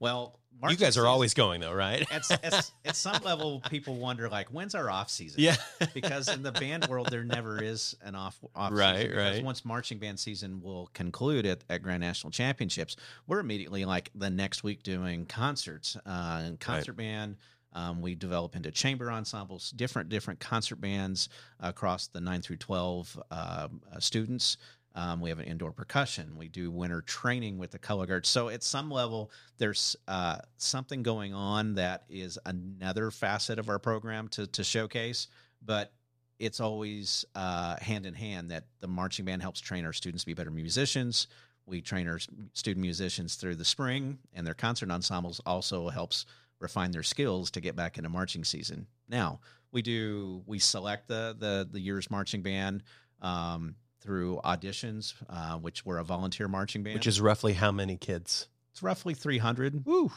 Well, 0.00 0.38
you 0.68 0.76
guys 0.76 0.96
are 0.96 1.06
always 1.06 1.34
going 1.34 1.60
though, 1.60 1.72
right? 1.72 2.06
at, 2.12 2.30
at, 2.44 2.70
at, 2.84 2.96
some 2.96 3.22
level, 3.22 3.60
people 3.70 3.96
wonder 3.96 4.28
like, 4.28 4.48
when's 4.48 4.74
our 4.74 4.90
off 4.90 5.08
season? 5.08 5.40
Yeah, 5.40 5.56
because 5.94 6.28
in 6.28 6.42
the 6.42 6.52
band 6.52 6.86
world, 6.86 7.08
there 7.10 7.24
never 7.24 7.62
is 7.62 7.96
an 8.02 8.14
off 8.14 8.38
off 8.54 8.72
right, 8.72 9.02
season. 9.02 9.16
Right, 9.16 9.44
Once 9.44 9.64
marching 9.64 9.98
band 9.98 10.18
season 10.18 10.60
will 10.60 10.90
conclude 10.94 11.46
at, 11.46 11.62
at 11.70 11.82
Grand 11.82 12.00
National 12.00 12.30
Championships, 12.30 12.96
we're 13.26 13.40
immediately 13.40 13.84
like 13.84 14.10
the 14.14 14.30
next 14.30 14.64
week 14.64 14.82
doing 14.82 15.26
concerts 15.26 15.96
uh, 16.04 16.42
and 16.44 16.58
concert 16.58 16.92
right. 16.92 16.98
band. 16.98 17.36
Um, 17.78 18.02
we 18.02 18.16
develop 18.16 18.56
into 18.56 18.72
chamber 18.72 19.08
ensembles, 19.12 19.70
different 19.70 20.08
different 20.08 20.40
concert 20.40 20.80
bands 20.80 21.28
across 21.60 22.08
the 22.08 22.20
nine 22.20 22.42
through 22.42 22.56
twelve 22.56 23.04
uh, 23.30 23.68
uh, 23.92 24.00
students. 24.00 24.56
Um, 24.94 25.20
we 25.20 25.30
have 25.30 25.38
an 25.38 25.44
indoor 25.44 25.70
percussion. 25.70 26.36
We 26.36 26.48
do 26.48 26.72
winter 26.72 27.02
training 27.02 27.56
with 27.56 27.70
the 27.70 27.78
color 27.78 28.06
guard. 28.06 28.26
So 28.26 28.48
at 28.48 28.64
some 28.64 28.90
level, 28.90 29.30
there's 29.58 29.96
uh, 30.08 30.38
something 30.56 31.04
going 31.04 31.34
on 31.34 31.74
that 31.74 32.02
is 32.08 32.36
another 32.46 33.12
facet 33.12 33.60
of 33.60 33.68
our 33.68 33.78
program 33.78 34.26
to 34.28 34.46
to 34.48 34.64
showcase. 34.64 35.28
But 35.62 35.92
it's 36.38 36.60
always 36.60 37.24
uh, 37.34 37.76
hand 37.80 38.06
in 38.06 38.14
hand 38.14 38.50
that 38.50 38.64
the 38.80 38.88
marching 38.88 39.24
band 39.24 39.42
helps 39.42 39.60
train 39.60 39.84
our 39.84 39.92
students 39.92 40.24
to 40.24 40.26
be 40.26 40.34
better 40.34 40.50
musicians. 40.50 41.28
We 41.66 41.80
train 41.80 42.08
our 42.08 42.18
student 42.54 42.82
musicians 42.82 43.36
through 43.36 43.56
the 43.56 43.64
spring, 43.64 44.18
and 44.34 44.46
their 44.46 44.54
concert 44.54 44.90
ensembles 44.90 45.40
also 45.44 45.88
helps 45.90 46.26
refine 46.60 46.90
their 46.90 47.02
skills 47.02 47.50
to 47.52 47.60
get 47.60 47.76
back 47.76 47.98
into 47.98 48.08
marching 48.08 48.44
season. 48.44 48.86
Now 49.08 49.40
we 49.72 49.82
do 49.82 50.42
we 50.46 50.58
select 50.58 51.08
the 51.08 51.36
the 51.38 51.68
the 51.70 51.80
year's 51.80 52.10
marching 52.10 52.42
band 52.42 52.82
um, 53.22 53.74
through 54.00 54.40
auditions, 54.44 55.14
uh, 55.28 55.56
which 55.56 55.84
we're 55.84 55.98
a 55.98 56.04
volunteer 56.04 56.48
marching 56.48 56.82
band, 56.82 56.94
Which 56.94 57.06
is 57.06 57.20
roughly 57.20 57.52
how 57.52 57.72
many 57.72 57.96
kids? 57.96 58.48
it's 58.72 58.82
roughly 58.82 59.14
three 59.14 59.38
hundred. 59.38 59.84
Woo. 59.84 60.10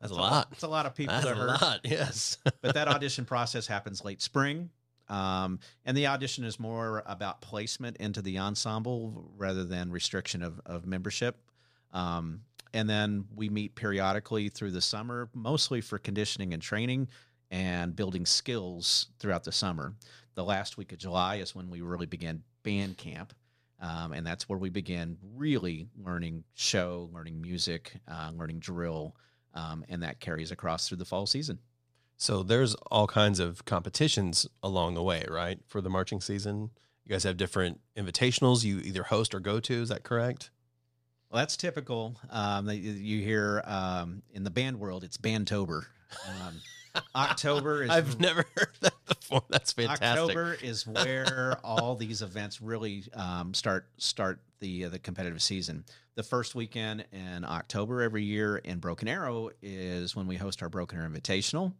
That's 0.00 0.12
a 0.12 0.16
lot. 0.16 0.48
It's 0.52 0.62
a 0.62 0.68
lot 0.68 0.86
of 0.86 0.94
people. 0.94 1.14
That's 1.14 1.26
a 1.26 1.34
hurt. 1.34 1.60
lot. 1.60 1.80
Yes. 1.84 2.38
but 2.62 2.74
that 2.74 2.86
audition 2.86 3.24
process 3.24 3.66
happens 3.66 4.04
late 4.04 4.22
spring. 4.22 4.70
Um, 5.08 5.58
and 5.84 5.96
the 5.96 6.06
audition 6.06 6.44
is 6.44 6.60
more 6.60 7.02
about 7.06 7.40
placement 7.40 7.96
into 7.96 8.22
the 8.22 8.38
ensemble 8.38 9.30
rather 9.36 9.64
than 9.64 9.90
restriction 9.90 10.42
of, 10.42 10.60
of 10.66 10.86
membership. 10.86 11.36
Um, 11.92 12.42
and 12.72 12.88
then 12.88 13.24
we 13.34 13.48
meet 13.48 13.74
periodically 13.74 14.48
through 14.48 14.72
the 14.72 14.80
summer, 14.80 15.28
mostly 15.34 15.80
for 15.80 15.98
conditioning 15.98 16.52
and 16.52 16.62
training 16.62 17.08
and 17.50 17.96
building 17.96 18.26
skills 18.26 19.08
throughout 19.18 19.44
the 19.44 19.52
summer. 19.52 19.94
The 20.34 20.44
last 20.44 20.76
week 20.76 20.92
of 20.92 20.98
July 20.98 21.36
is 21.36 21.54
when 21.54 21.70
we 21.70 21.80
really 21.80 22.06
begin 22.06 22.42
band 22.62 22.98
camp. 22.98 23.32
Um, 23.80 24.12
and 24.12 24.26
that's 24.26 24.48
where 24.48 24.58
we 24.58 24.70
begin 24.70 25.16
really 25.36 25.88
learning 25.96 26.44
show, 26.54 27.08
learning 27.12 27.40
music, 27.40 27.94
uh, 28.08 28.30
learning 28.34 28.58
drill, 28.58 29.14
um, 29.54 29.84
and 29.88 30.02
that 30.02 30.20
carries 30.20 30.50
across 30.50 30.88
through 30.88 30.98
the 30.98 31.04
fall 31.04 31.26
season. 31.26 31.58
So 32.16 32.42
there's 32.42 32.74
all 32.90 33.06
kinds 33.06 33.38
of 33.38 33.64
competitions 33.64 34.46
along 34.62 34.94
the 34.94 35.02
way, 35.02 35.24
right? 35.30 35.60
For 35.68 35.80
the 35.80 35.88
marching 35.90 36.20
season. 36.20 36.70
You 37.04 37.10
guys 37.12 37.22
have 37.22 37.36
different 37.36 37.80
invitationals 37.96 38.64
you 38.64 38.80
either 38.80 39.04
host 39.04 39.34
or 39.34 39.40
go 39.40 39.60
to. 39.60 39.74
Is 39.82 39.88
that 39.88 40.02
correct? 40.02 40.50
Well, 41.30 41.40
that's 41.40 41.56
typical. 41.56 42.16
Um, 42.30 42.66
that 42.66 42.76
you- 42.76 42.92
you 42.92 43.22
hear 43.22 43.62
um, 43.64 44.22
in 44.32 44.44
the 44.44 44.50
band 44.50 44.80
world, 44.80 45.04
it's 45.04 45.16
Bandtober. 45.18 45.84
Um, 46.26 46.60
October 47.14 47.82
is 47.84 47.90
I've 47.90 48.18
never 48.18 48.44
heard 48.56 48.72
that 48.80 48.94
before. 49.06 49.42
That's 49.50 49.72
fantastic. 49.72 50.02
October 50.08 50.56
is 50.62 50.86
where 50.86 51.58
all 51.62 51.94
these 51.96 52.22
events 52.22 52.60
really 52.62 53.04
um, 53.14 53.52
start 53.54 53.86
start 53.98 54.40
the 54.60 54.86
uh, 54.86 54.88
the 54.88 54.98
competitive 54.98 55.42
season. 55.42 55.84
The 56.14 56.22
first 56.22 56.54
weekend 56.54 57.04
in 57.12 57.44
October 57.44 58.02
every 58.02 58.24
year 58.24 58.56
in 58.56 58.78
Broken 58.78 59.06
Arrow 59.06 59.50
is 59.62 60.16
when 60.16 60.26
we 60.26 60.36
host 60.36 60.62
our 60.62 60.68
Broken 60.68 60.98
Arrow 60.98 61.08
Invitational. 61.10 61.72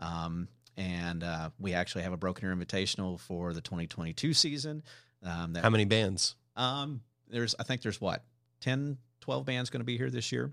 Um, 0.00 0.48
and 0.78 1.22
uh, 1.22 1.50
we 1.58 1.74
actually 1.74 2.04
have 2.04 2.12
a 2.12 2.16
Broken 2.16 2.46
Arrow 2.46 2.56
Invitational 2.56 3.20
for 3.20 3.52
the 3.52 3.60
2022 3.60 4.32
season. 4.32 4.82
Um, 5.22 5.52
that 5.52 5.62
How 5.62 5.70
many 5.70 5.84
bands? 5.84 6.36
um, 6.56 7.02
there's, 7.28 7.54
I 7.58 7.62
think 7.64 7.82
there's 7.82 8.00
what, 8.00 8.24
10, 8.62 8.96
12 9.20 9.44
bands 9.44 9.70
going 9.70 9.80
to 9.80 9.84
be 9.84 9.98
here 9.98 10.10
this 10.10 10.32
year 10.32 10.52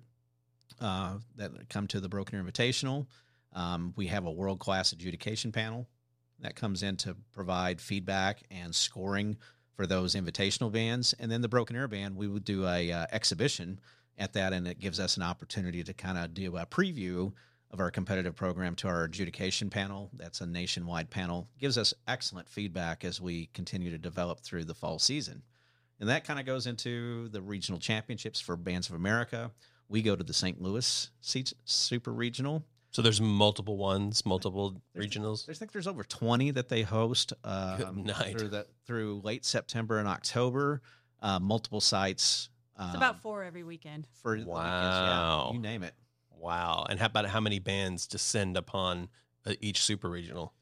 uh, 0.81 1.17
that 1.37 1.69
come 1.69 1.87
to 1.87 1.99
the 1.99 2.09
Broken 2.09 2.37
Arrow 2.37 2.45
Invitational. 2.45 3.07
Um, 3.53 3.93
we 3.95 4.07
have 4.07 4.25
a 4.25 4.31
world 4.31 4.59
class 4.59 4.91
adjudication 4.91 5.51
panel 5.51 5.87
that 6.39 6.55
comes 6.55 6.83
in 6.83 6.97
to 6.97 7.15
provide 7.31 7.79
feedback 7.79 8.43
and 8.51 8.73
scoring 8.73 9.37
for 9.75 9.87
those 9.87 10.15
invitational 10.15 10.71
bands. 10.71 11.13
And 11.19 11.31
then 11.31 11.41
the 11.41 11.47
Broken 11.47 11.75
Arrow 11.75 11.87
Band, 11.87 12.15
we 12.15 12.27
would 12.27 12.43
do 12.43 12.67
a 12.67 12.91
uh, 12.91 13.05
exhibition 13.11 13.79
at 14.17 14.33
that, 14.33 14.53
and 14.53 14.67
it 14.67 14.79
gives 14.79 14.99
us 14.99 15.17
an 15.17 15.23
opportunity 15.23 15.83
to 15.83 15.93
kind 15.93 16.17
of 16.17 16.33
do 16.33 16.57
a 16.57 16.65
preview 16.65 17.31
of 17.71 17.79
our 17.79 17.91
competitive 17.91 18.35
program 18.35 18.75
to 18.75 18.87
our 18.87 19.03
adjudication 19.03 19.69
panel. 19.69 20.09
That's 20.13 20.41
a 20.41 20.45
nationwide 20.45 21.09
panel. 21.09 21.47
Gives 21.59 21.77
us 21.77 21.93
excellent 22.07 22.49
feedback 22.49 23.05
as 23.05 23.21
we 23.21 23.47
continue 23.53 23.91
to 23.91 23.97
develop 23.97 24.39
through 24.39 24.65
the 24.65 24.73
fall 24.73 24.99
season. 24.99 25.43
And 25.99 26.09
that 26.09 26.23
kind 26.23 26.39
of 26.39 26.45
goes 26.45 26.65
into 26.67 27.27
the 27.29 27.41
regional 27.41 27.79
championships 27.79 28.39
for 28.39 28.55
Bands 28.55 28.89
of 28.89 28.95
America. 28.95 29.51
We 29.89 30.01
go 30.01 30.15
to 30.15 30.23
the 30.23 30.33
St. 30.33 30.61
Louis 30.61 31.09
Super 31.65 32.13
Regional. 32.13 32.63
So 32.91 33.01
there's 33.01 33.21
multiple 33.21 33.77
ones, 33.77 34.25
multiple 34.25 34.81
regionals. 34.97 35.47
I 35.49 35.53
think 35.53 35.71
there's 35.71 35.87
over 35.87 36.03
20 36.03 36.51
that 36.51 36.69
they 36.69 36.81
host 36.81 37.33
um, 37.43 38.05
through 38.31 38.47
the, 38.49 38.65
through 38.85 39.21
late 39.23 39.45
September 39.45 39.99
and 39.99 40.07
October. 40.07 40.81
Uh, 41.21 41.37
multiple 41.39 41.81
sites. 41.81 42.49
It's 42.79 42.89
um, 42.91 42.95
about 42.95 43.21
four 43.21 43.43
every 43.43 43.63
weekend. 43.63 44.07
for 44.23 44.31
the 44.31 44.45
weekends, 44.45 44.47
Wow. 44.57 45.47
yeah, 45.49 45.53
you 45.55 45.59
name 45.61 45.83
it. 45.83 45.93
Wow. 46.31 46.85
And 46.89 46.97
how 46.97 47.07
about 47.07 47.25
how 47.25 47.41
many 47.41 47.59
bands 47.59 48.07
descend 48.07 48.55
upon 48.55 49.09
uh, 49.45 49.53
each 49.59 49.81
super 49.83 50.09
regional? 50.09 50.53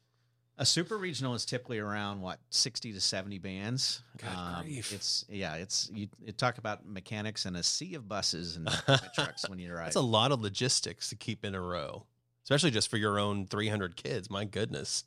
A 0.60 0.66
super 0.66 0.98
regional 0.98 1.34
is 1.34 1.44
typically 1.44 1.78
around 1.78 2.20
what 2.20 2.40
sixty 2.50 2.92
to 2.92 3.00
seventy 3.00 3.38
bands. 3.38 4.02
Um, 4.26 4.64
grief. 4.64 4.92
It's 4.92 5.24
yeah, 5.28 5.54
it's 5.54 5.88
you, 5.94 6.08
you 6.24 6.32
talk 6.32 6.58
about 6.58 6.84
mechanics 6.84 7.46
and 7.46 7.56
a 7.56 7.62
sea 7.62 7.94
of 7.94 8.08
buses 8.08 8.56
and 8.56 8.68
trucks 9.14 9.48
when 9.48 9.60
you 9.60 9.72
ride. 9.72 9.86
That's 9.86 9.96
a 9.96 10.00
lot 10.00 10.32
of 10.32 10.40
logistics 10.40 11.10
to 11.10 11.16
keep 11.16 11.44
in 11.44 11.54
a 11.54 11.60
row, 11.60 12.06
especially 12.42 12.72
just 12.72 12.90
for 12.90 12.96
your 12.96 13.18
own 13.20 13.46
300 13.46 13.94
kids. 13.96 14.28
My 14.30 14.44
goodness. 14.44 15.04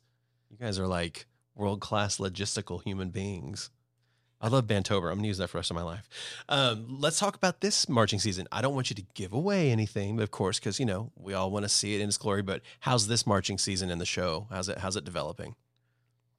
You 0.50 0.56
guys 0.56 0.78
are 0.78 0.86
like 0.86 1.26
world 1.54 1.80
class 1.80 2.16
logistical 2.16 2.82
human 2.82 3.10
beings. 3.10 3.70
I 4.42 4.48
love 4.48 4.66
Bandtober. 4.66 5.04
I'm 5.04 5.14
going 5.14 5.22
to 5.22 5.28
use 5.28 5.38
that 5.38 5.48
for 5.48 5.52
the 5.54 5.58
rest 5.60 5.70
of 5.70 5.76
my 5.76 5.82
life. 5.84 6.08
Um, 6.48 6.98
let's 7.00 7.18
talk 7.20 7.36
about 7.36 7.60
this 7.60 7.88
marching 7.88 8.18
season. 8.18 8.48
I 8.50 8.60
don't 8.60 8.74
want 8.74 8.90
you 8.90 8.96
to 8.96 9.04
give 9.14 9.32
away 9.32 9.70
anything, 9.70 10.20
of 10.20 10.32
course, 10.32 10.58
because, 10.58 10.80
you 10.80 10.84
know, 10.86 11.12
we 11.16 11.32
all 11.32 11.50
want 11.52 11.64
to 11.64 11.68
see 11.68 11.94
it 11.94 12.00
in 12.00 12.08
its 12.08 12.18
glory. 12.18 12.42
But 12.42 12.60
how's 12.80 13.06
this 13.06 13.24
marching 13.24 13.56
season 13.56 13.88
in 13.88 13.98
the 13.98 14.04
show? 14.04 14.48
How's 14.50 14.68
it, 14.68 14.78
how's 14.78 14.96
it 14.96 15.04
developing? 15.04 15.54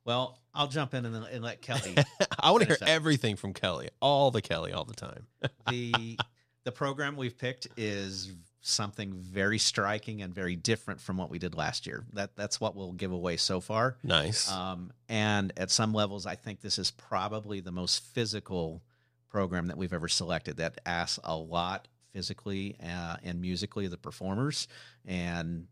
well, 0.05 0.37
I'll 0.53 0.67
jump 0.67 0.93
in 0.93 1.05
and, 1.05 1.15
and 1.15 1.43
let 1.43 1.61
Kelly. 1.61 1.95
I 2.39 2.51
want 2.51 2.63
to 2.63 2.67
hear 2.67 2.75
that. 2.77 2.89
everything 2.89 3.37
from 3.37 3.53
Kelly, 3.53 3.89
all 4.01 4.31
the 4.31 4.41
Kelly, 4.41 4.73
all 4.73 4.83
the 4.83 4.93
time. 4.93 5.27
the 5.69 6.19
The 6.65 6.71
program 6.73 7.15
we've 7.15 7.37
picked 7.37 7.67
is 7.77 8.33
something 8.65 9.13
very 9.13 9.59
striking 9.59 10.21
and 10.21 10.33
very 10.33 10.55
different 10.55 11.01
from 11.01 11.17
what 11.17 11.29
we 11.29 11.37
did 11.37 11.53
last 11.53 11.85
year. 11.85 12.05
That 12.13 12.35
that's 12.35 12.59
what 12.59 12.75
we'll 12.75 12.93
give 12.93 13.11
away 13.11 13.37
so 13.37 13.59
far. 13.59 13.97
Nice. 14.03 14.49
Um, 14.49 14.91
and 15.09 15.53
at 15.57 15.69
some 15.69 15.93
levels, 15.93 16.25
I 16.25 16.35
think 16.35 16.61
this 16.61 16.79
is 16.79 16.89
probably 16.89 17.59
the 17.59 17.73
most 17.73 18.03
physical 18.03 18.81
program 19.29 19.67
that 19.67 19.77
we've 19.77 19.93
ever 19.93 20.07
selected 20.07 20.57
that 20.57 20.79
asks 20.85 21.19
a 21.23 21.35
lot 21.35 21.87
physically 22.13 22.77
uh, 22.81 23.17
and 23.23 23.41
musically 23.41 23.85
of 23.85 23.91
the 23.91 23.97
performers. 23.97 24.67
And 25.05 25.67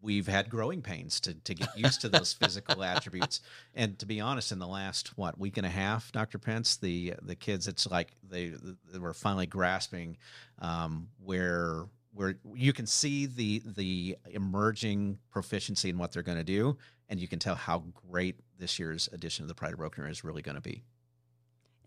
we've 0.00 0.26
had 0.26 0.48
growing 0.48 0.80
pains 0.80 1.20
to, 1.20 1.34
to 1.34 1.54
get 1.54 1.68
used 1.76 2.00
to 2.02 2.08
those 2.08 2.32
physical 2.32 2.82
attributes. 2.84 3.40
And 3.74 3.98
to 3.98 4.06
be 4.06 4.20
honest, 4.20 4.50
in 4.50 4.58
the 4.58 4.66
last, 4.66 5.18
what, 5.18 5.38
week 5.38 5.58
and 5.58 5.66
a 5.66 5.70
half, 5.70 6.10
Dr. 6.12 6.38
Pence, 6.38 6.76
the, 6.76 7.14
the 7.20 7.34
kids, 7.34 7.68
it's 7.68 7.90
like 7.90 8.12
they, 8.26 8.52
they 8.92 8.98
were 8.98 9.14
finally 9.14 9.46
grasping 9.46 10.16
um, 10.60 11.08
where 11.22 11.84
where 12.14 12.36
you 12.54 12.72
can 12.72 12.86
see 12.86 13.26
the 13.26 13.62
the 13.64 14.16
emerging 14.30 15.18
proficiency 15.30 15.90
in 15.90 15.98
what 15.98 16.12
they're 16.12 16.22
going 16.22 16.38
to 16.38 16.44
do, 16.44 16.76
and 17.08 17.20
you 17.20 17.28
can 17.28 17.38
tell 17.38 17.54
how 17.54 17.84
great 18.08 18.36
this 18.58 18.78
year's 18.78 19.08
edition 19.12 19.42
of 19.42 19.48
the 19.48 19.54
Pride 19.54 19.72
of 19.72 19.78
Broken 19.78 20.04
is 20.06 20.24
really 20.24 20.42
going 20.42 20.54
to 20.54 20.60
be. 20.60 20.82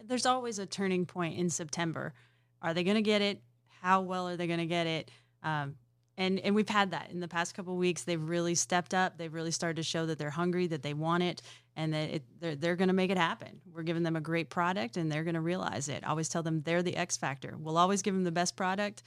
There's 0.04 0.26
always 0.26 0.60
a 0.60 0.66
turning 0.66 1.06
point 1.06 1.38
in 1.38 1.50
September. 1.50 2.14
Are 2.62 2.74
they 2.74 2.84
going 2.84 2.96
to 2.96 3.02
get 3.02 3.22
it? 3.22 3.42
How 3.82 4.02
well 4.02 4.28
are 4.28 4.38
they 4.38 4.48
going 4.48 4.60
to 4.60 4.66
get 4.66 4.88
it? 4.88 5.12
Um, 5.44 5.76
and 6.18 6.40
and 6.40 6.56
we've 6.56 6.68
had 6.68 6.92
that 6.92 7.12
in 7.12 7.20
the 7.20 7.28
past 7.28 7.54
couple 7.54 7.76
weeks. 7.78 8.04
They've 8.04 8.22
really 8.22 8.56
stepped 8.56 8.94
up. 8.94 9.18
They've 9.18 9.34
really 9.34 9.52
started 9.52 9.78
to 9.78 9.84
show 9.84 10.06
that 10.08 10.18
they're 10.18 10.30
hungry, 10.30 10.68
that 10.68 10.82
they 10.82 10.94
want 10.94 11.24
it, 11.24 11.42
and 11.76 11.94
that 11.94 12.10
it, 12.10 12.24
they're 12.40 12.56
they're 12.56 12.76
going 12.76 12.88
to 12.88 12.94
make 12.94 13.12
it 13.12 13.18
happen. 13.18 13.62
We're 13.72 13.84
giving 13.84 14.04
them 14.04 14.16
a 14.16 14.22
great 14.22 14.50
product, 14.50 14.98
and 14.98 15.12
they're 15.12 15.24
going 15.24 15.36
to 15.36 15.42
realize 15.42 15.90
it. 15.90 16.04
I 16.04 16.10
always 16.10 16.28
tell 16.28 16.44
them 16.44 16.62
they're 16.62 16.84
the 16.84 16.98
X 16.98 17.18
factor. 17.18 17.56
We'll 17.58 17.78
always 17.78 18.02
give 18.02 18.14
them 18.14 18.24
the 18.24 18.32
best 18.32 18.56
product. 18.56 19.04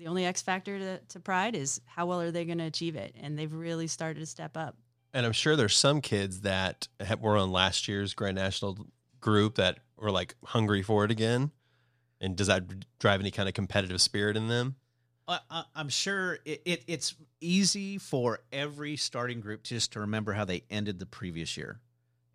The 0.00 0.06
only 0.06 0.24
X 0.24 0.40
factor 0.40 0.78
to, 0.78 0.98
to 0.98 1.20
Pride 1.20 1.54
is 1.54 1.78
how 1.84 2.06
well 2.06 2.22
are 2.22 2.30
they 2.30 2.46
going 2.46 2.56
to 2.56 2.64
achieve 2.64 2.96
it, 2.96 3.14
and 3.20 3.38
they've 3.38 3.52
really 3.52 3.86
started 3.86 4.20
to 4.20 4.26
step 4.26 4.56
up. 4.56 4.78
And 5.12 5.26
I'm 5.26 5.32
sure 5.32 5.56
there's 5.56 5.76
some 5.76 6.00
kids 6.00 6.40
that 6.40 6.88
have, 7.00 7.20
were 7.20 7.36
on 7.36 7.52
last 7.52 7.86
year's 7.86 8.14
Grand 8.14 8.36
National 8.36 8.78
group 9.20 9.56
that 9.56 9.80
were 9.98 10.10
like 10.10 10.36
hungry 10.42 10.82
for 10.82 11.04
it 11.04 11.10
again. 11.10 11.50
And 12.18 12.34
does 12.34 12.46
that 12.46 12.64
drive 12.98 13.20
any 13.20 13.30
kind 13.30 13.46
of 13.46 13.54
competitive 13.54 14.00
spirit 14.00 14.38
in 14.38 14.48
them? 14.48 14.76
I, 15.28 15.40
I- 15.50 15.64
I'm 15.74 15.90
sure 15.90 16.38
it, 16.46 16.62
it, 16.64 16.84
it's 16.86 17.14
easy 17.42 17.98
for 17.98 18.38
every 18.50 18.96
starting 18.96 19.40
group 19.40 19.64
just 19.64 19.92
to 19.92 20.00
remember 20.00 20.32
how 20.32 20.46
they 20.46 20.62
ended 20.70 20.98
the 20.98 21.04
previous 21.04 21.58
year, 21.58 21.78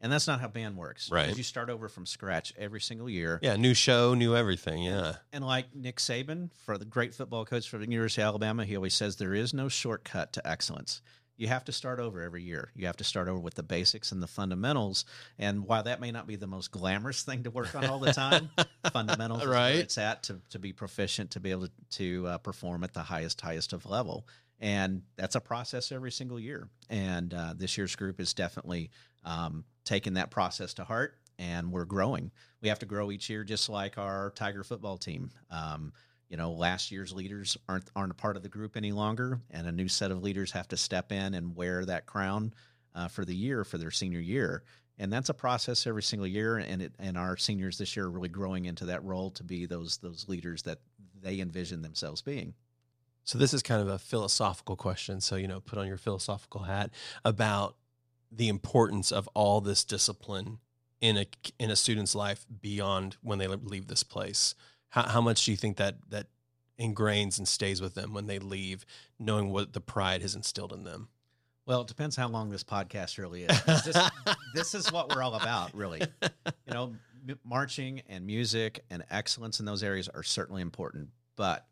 and 0.02 0.12
that's 0.12 0.28
not 0.28 0.40
how 0.42 0.48
band 0.48 0.78
works. 0.78 1.10
Right. 1.12 1.36
you 1.36 1.44
start 1.44 1.70
over 1.70 1.88
from 1.90 2.06
scratch 2.06 2.54
every 2.58 2.82
single 2.82 3.10
year. 3.10 3.40
Yeah, 3.42 3.56
new 3.56 3.74
show, 3.74 4.14
new 4.14 4.36
everything. 4.36 4.84
Yeah. 4.84 5.16
And 5.34 5.46
like 5.46 5.74
Nick 5.76 5.98
Saban, 5.98 6.50
for 6.66 6.78
the 6.78 6.86
great 6.86 7.14
football 7.16 7.46
coach 7.46 7.70
for 7.70 7.78
the 7.78 7.86
University 7.90 8.22
of 8.22 8.28
Alabama, 8.28 8.66
he 8.66 8.76
always 8.76 8.94
says 8.94 9.16
there 9.16 9.34
is 9.34 9.54
no 9.54 9.68
shortcut 9.70 10.34
to 10.34 10.48
excellence. 10.48 11.02
you 11.38 11.48
have 11.50 11.66
to 11.66 11.72
start 11.74 12.00
over 12.00 12.22
every 12.22 12.42
year. 12.44 12.72
You 12.76 12.86
have 12.86 12.96
to 12.98 13.04
start 13.04 13.28
over 13.28 13.40
with 13.40 13.56
the 13.56 13.64
basics 13.64 14.12
and 14.14 14.24
the 14.24 14.28
fundamentals. 14.28 15.04
And 15.38 15.66
while 15.68 15.84
that 15.84 16.00
may 16.00 16.10
not 16.12 16.28
be 16.28 16.38
the 16.38 16.48
most 16.48 16.72
glamorous 16.72 17.24
thing 17.24 17.44
to 17.44 17.50
work 17.52 17.76
on 17.76 17.86
all 17.86 18.00
the 18.00 18.14
time, 18.14 18.50
fundamentals 18.94 19.42
is 19.42 19.48
where 19.50 19.54
Right. 19.58 19.76
it's 19.76 19.98
at 19.98 20.24
to, 20.24 20.40
to 20.52 20.60
be 20.60 20.72
proficient, 20.72 21.32
to 21.32 21.42
be 21.42 21.52
able 21.52 21.68
to, 21.68 21.72
to 21.92 22.28
uh, 22.28 22.38
perform 22.38 22.84
at 22.86 22.94
the 22.94 23.02
highest, 23.04 23.42
highest 23.42 23.74
of 23.74 23.86
level. 23.86 24.26
And 24.62 25.02
that's 25.18 25.36
a 25.36 25.42
process 25.42 25.92
every 25.92 26.12
single 26.14 26.40
year. 26.40 26.70
And 26.90 27.34
uh, 27.34 27.54
this 27.58 27.78
year's 27.78 27.98
group 27.98 28.22
is 28.22 28.34
definitely 28.34 28.90
um, 29.26 29.66
taking 29.86 30.16
that 30.16 30.32
process 30.32 30.74
to 30.76 30.84
heart, 30.84 31.16
and 31.40 31.72
we're 31.72 31.86
growing. 31.86 32.32
We 32.62 32.70
have 32.70 32.80
to 32.80 32.86
grow 32.86 33.12
each 33.12 33.30
year, 33.30 33.44
just 33.44 33.70
like 33.70 33.98
our 33.98 34.32
Tiger 34.32 34.64
football 34.64 34.98
team. 34.98 35.30
Um, 35.50 35.94
you 36.30 36.38
know, 36.38 36.52
last 36.52 36.92
year's 36.92 37.14
leaders 37.14 37.58
aren't 37.70 37.90
aren't 37.96 38.12
a 38.12 38.16
part 38.16 38.36
of 38.36 38.44
the 38.44 38.50
group 38.50 38.76
any 38.76 38.92
longer, 38.92 39.40
and 39.52 39.68
a 39.68 39.72
new 39.72 39.88
set 39.88 40.12
of 40.12 40.24
leaders 40.24 40.52
have 40.52 40.68
to 40.70 40.78
step 40.78 41.12
in 41.12 41.36
and 41.36 41.56
wear 41.56 41.86
that 41.86 42.06
crown 42.06 42.54
uh, 42.94 43.08
for 43.08 43.24
the 43.24 43.36
year 43.36 43.64
for 43.64 43.78
their 43.78 43.92
senior 43.92 44.20
year. 44.20 44.64
And 44.98 45.12
that's 45.12 45.30
a 45.30 45.34
process 45.34 45.86
every 45.86 46.04
single 46.04 46.28
year, 46.28 46.58
and 46.58 46.82
it 46.82 46.94
and 47.00 47.18
our 47.18 47.38
seniors 47.38 47.78
this 47.78 47.96
year 47.96 48.06
are 48.06 48.12
really 48.12 48.30
growing 48.30 48.66
into 48.66 48.86
that 48.86 49.04
role 49.04 49.30
to 49.32 49.44
be 49.44 49.66
those 49.66 49.98
those 49.98 50.28
leaders 50.28 50.64
that 50.64 50.80
they 51.22 51.40
envision 51.40 51.82
themselves 51.82 52.22
being. 52.22 52.54
So 53.26 53.40
this 53.40 53.54
is 53.54 53.64
kind 53.64 53.82
of 53.82 53.88
a 53.88 53.98
philosophical 53.98 54.76
question. 54.76 55.20
So, 55.20 55.36
you 55.36 55.48
know, 55.48 55.60
put 55.60 55.80
on 55.80 55.88
your 55.88 55.98
philosophical 55.98 56.62
hat 56.62 56.92
about 57.26 57.76
the 58.36 58.50
importance 58.50 59.12
of 59.12 59.28
all 59.34 59.62
this 59.62 59.84
discipline 59.84 60.60
in 61.02 61.18
a 61.18 61.26
in 61.60 61.70
a 61.70 61.76
student's 61.76 62.16
life 62.16 62.46
beyond 62.62 63.18
when 63.22 63.40
they 63.40 63.48
leave 63.48 63.88
this 63.88 64.04
place. 64.04 64.56
How, 64.90 65.04
how 65.04 65.22
much 65.22 65.46
do 65.46 65.52
you 65.52 65.58
think 65.58 65.78
that 65.78 65.96
that 66.10 66.28
ingrains 66.80 67.38
and 67.38 67.48
stays 67.48 67.82
with 67.82 67.96
them 67.96 68.14
when 68.14 68.28
they 68.28 68.40
leave, 68.40 68.86
knowing 69.20 69.52
what 69.52 69.74
the 69.74 69.82
pride 69.82 70.22
has 70.22 70.36
instilled 70.36 70.74
in 70.74 70.84
them? 70.84 71.10
Well, 71.66 71.82
it 71.82 71.88
depends 71.88 72.16
how 72.16 72.28
long 72.28 72.50
this 72.50 72.64
podcast 72.64 73.18
really 73.18 73.44
is. 73.44 73.64
This, 73.64 74.10
this 74.54 74.76
is 74.76 74.92
what 74.92 75.14
we're 75.14 75.24
all 75.24 75.34
about, 75.34 75.74
really. 75.74 76.02
You 76.22 76.74
know, 76.74 76.96
m- 77.28 77.40
marching 77.44 78.04
and 78.08 78.26
music 78.26 78.84
and 78.92 79.04
excellence 79.10 79.60
in 79.60 79.66
those 79.66 79.82
areas 79.82 80.08
are 80.08 80.22
certainly 80.22 80.62
important. 80.62 81.10
But 81.36 81.66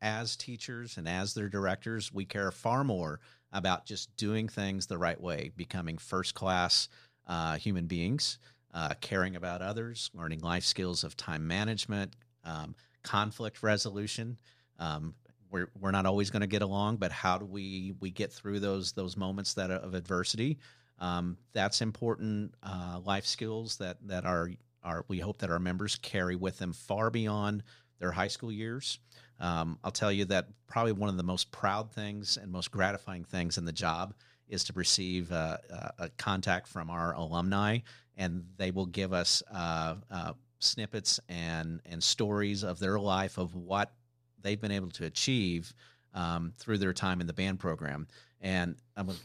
as 0.00 0.36
teachers 0.36 0.96
and 0.96 1.08
as 1.08 1.34
their 1.34 1.48
directors, 1.48 2.12
we 2.12 2.24
care 2.24 2.50
far 2.50 2.84
more 2.84 3.20
about 3.54 3.86
just 3.86 4.14
doing 4.16 4.48
things 4.48 4.86
the 4.86 4.98
right 4.98 5.20
way, 5.20 5.50
becoming 5.56 5.96
first 5.96 6.34
class 6.34 6.88
uh, 7.26 7.56
human 7.56 7.86
beings, 7.86 8.38
uh, 8.74 8.92
caring 9.00 9.36
about 9.36 9.62
others, 9.62 10.10
learning 10.12 10.40
life 10.40 10.64
skills 10.64 11.04
of 11.04 11.16
time 11.16 11.46
management, 11.46 12.14
um, 12.44 12.74
conflict 13.02 13.62
resolution. 13.62 14.36
Um, 14.78 15.14
we're, 15.50 15.70
we're 15.80 15.92
not 15.92 16.04
always 16.04 16.30
going 16.30 16.40
to 16.40 16.48
get 16.48 16.62
along, 16.62 16.96
but 16.96 17.12
how 17.12 17.38
do 17.38 17.46
we 17.46 17.94
we 18.00 18.10
get 18.10 18.32
through 18.32 18.58
those 18.58 18.92
those 18.92 19.16
moments 19.16 19.54
that 19.54 19.70
of 19.70 19.94
adversity? 19.94 20.58
Um, 20.98 21.38
that's 21.52 21.80
important 21.80 22.54
uh, 22.62 23.00
life 23.04 23.24
skills 23.24 23.76
that 23.76 23.98
that 24.08 24.24
are 24.26 24.50
are 24.82 25.04
we 25.06 25.20
hope 25.20 25.38
that 25.38 25.50
our 25.50 25.60
members 25.60 25.96
carry 25.96 26.34
with 26.34 26.58
them 26.58 26.72
far 26.72 27.08
beyond 27.10 27.62
their 28.04 28.12
high 28.12 28.28
school 28.28 28.52
years. 28.52 28.98
Um, 29.40 29.78
I'll 29.82 29.90
tell 29.90 30.12
you 30.12 30.26
that 30.26 30.48
probably 30.66 30.92
one 30.92 31.08
of 31.08 31.16
the 31.16 31.22
most 31.22 31.50
proud 31.50 31.90
things 31.90 32.36
and 32.36 32.52
most 32.52 32.70
gratifying 32.70 33.24
things 33.24 33.56
in 33.56 33.64
the 33.64 33.72
job 33.72 34.12
is 34.46 34.62
to 34.64 34.74
receive 34.74 35.32
uh, 35.32 35.56
uh, 35.72 35.88
a 36.00 36.08
contact 36.10 36.68
from 36.68 36.90
our 36.90 37.14
alumni, 37.14 37.78
and 38.18 38.44
they 38.58 38.70
will 38.72 38.84
give 38.84 39.14
us 39.14 39.42
uh, 39.50 39.94
uh, 40.10 40.32
snippets 40.58 41.18
and 41.30 41.80
and 41.86 42.02
stories 42.02 42.62
of 42.62 42.78
their 42.78 43.00
life 43.00 43.38
of 43.38 43.54
what 43.54 43.94
they've 44.42 44.60
been 44.60 44.70
able 44.70 44.90
to 44.90 45.06
achieve 45.06 45.72
um, 46.12 46.52
through 46.58 46.76
their 46.76 46.92
time 46.92 47.22
in 47.22 47.26
the 47.26 47.32
band 47.32 47.58
program. 47.58 48.06
And 48.42 48.76
I'm 48.98 49.06
going 49.06 49.16
to 49.16 49.24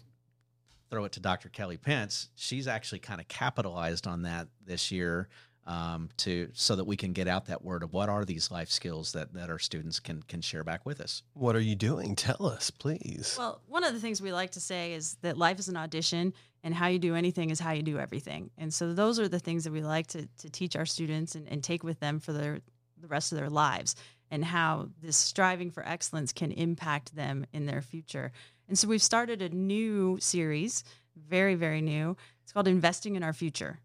throw 0.90 1.04
it 1.04 1.12
to 1.12 1.20
Dr. 1.20 1.50
Kelly 1.50 1.76
Pence. 1.76 2.30
She's 2.36 2.66
actually 2.66 3.00
kind 3.00 3.20
of 3.20 3.28
capitalized 3.28 4.08
on 4.08 4.22
that 4.22 4.48
this 4.66 4.90
year 4.90 5.28
um, 5.70 6.10
to 6.18 6.50
so 6.54 6.76
that 6.76 6.86
we 6.86 6.98
can 6.98 7.14
get 7.14 7.28
out 7.28 7.46
that 7.46 7.64
word 7.64 7.84
of 7.84 7.94
what 7.94 8.10
are 8.10 8.26
these 8.26 8.50
life 8.50 8.72
skills 8.72 9.12
that 9.12 9.34
that 9.34 9.52
our 9.52 9.60
students 9.60 10.00
can 10.00 10.24
can 10.24 10.42
share 10.42 10.64
back 10.64 10.84
with 10.84 11.00
us. 11.00 11.22
What 11.36 11.56
are 11.56 11.62
you 11.62 11.76
doing? 11.76 12.16
Tell 12.16 12.48
us, 12.48 12.72
please. 12.72 13.36
Well, 13.38 13.62
one 13.68 13.84
of 13.84 13.94
the 13.94 14.00
things 14.00 14.20
we 14.20 14.34
like 14.34 14.52
to 14.52 14.60
say 14.60 14.94
is 14.94 15.18
that 15.22 15.38
life 15.38 15.60
is 15.60 15.70
an 15.70 15.78
audition, 15.78 16.34
and 16.64 16.74
how 16.74 16.88
you 16.88 16.98
do 16.98 17.14
anything 17.14 17.52
is 17.52 17.60
how 17.60 17.72
you 17.72 17.84
do 17.84 18.00
everything. 18.00 18.50
And 18.58 18.74
so 18.74 18.94
those 18.94 19.20
are 19.20 19.28
the 19.28 19.40
things 19.40 19.64
that 19.64 19.72
we 19.72 19.82
like 19.82 20.08
to, 20.08 20.28
to 20.40 20.50
teach 20.50 20.76
our 20.76 20.88
students 20.88 21.36
and, 21.36 21.48
and 21.48 21.64
take 21.64 21.84
with 21.84 22.00
them 22.00 22.20
for 22.20 22.34
their 22.34 22.60
the 23.00 23.08
rest 23.08 23.32
of 23.32 23.38
their 23.38 23.50
lives, 23.50 23.96
and 24.32 24.44
how 24.44 24.90
this 25.04 25.18
striving 25.18 25.70
for 25.70 25.88
excellence 25.88 26.34
can 26.34 26.52
impact 26.52 27.16
them 27.16 27.46
in 27.54 27.68
their 27.68 27.84
future. 27.84 28.32
And 28.68 28.78
so 28.78 28.88
we've 28.88 29.04
started 29.04 29.44
a 29.44 29.50
new 29.50 30.18
series, 30.20 30.84
very 31.16 31.54
very 31.54 31.82
new. 31.82 32.18
It's 32.42 32.52
called 32.52 32.68
Investing 32.68 33.16
in 33.16 33.22
Our 33.22 33.34
Future. 33.34 33.80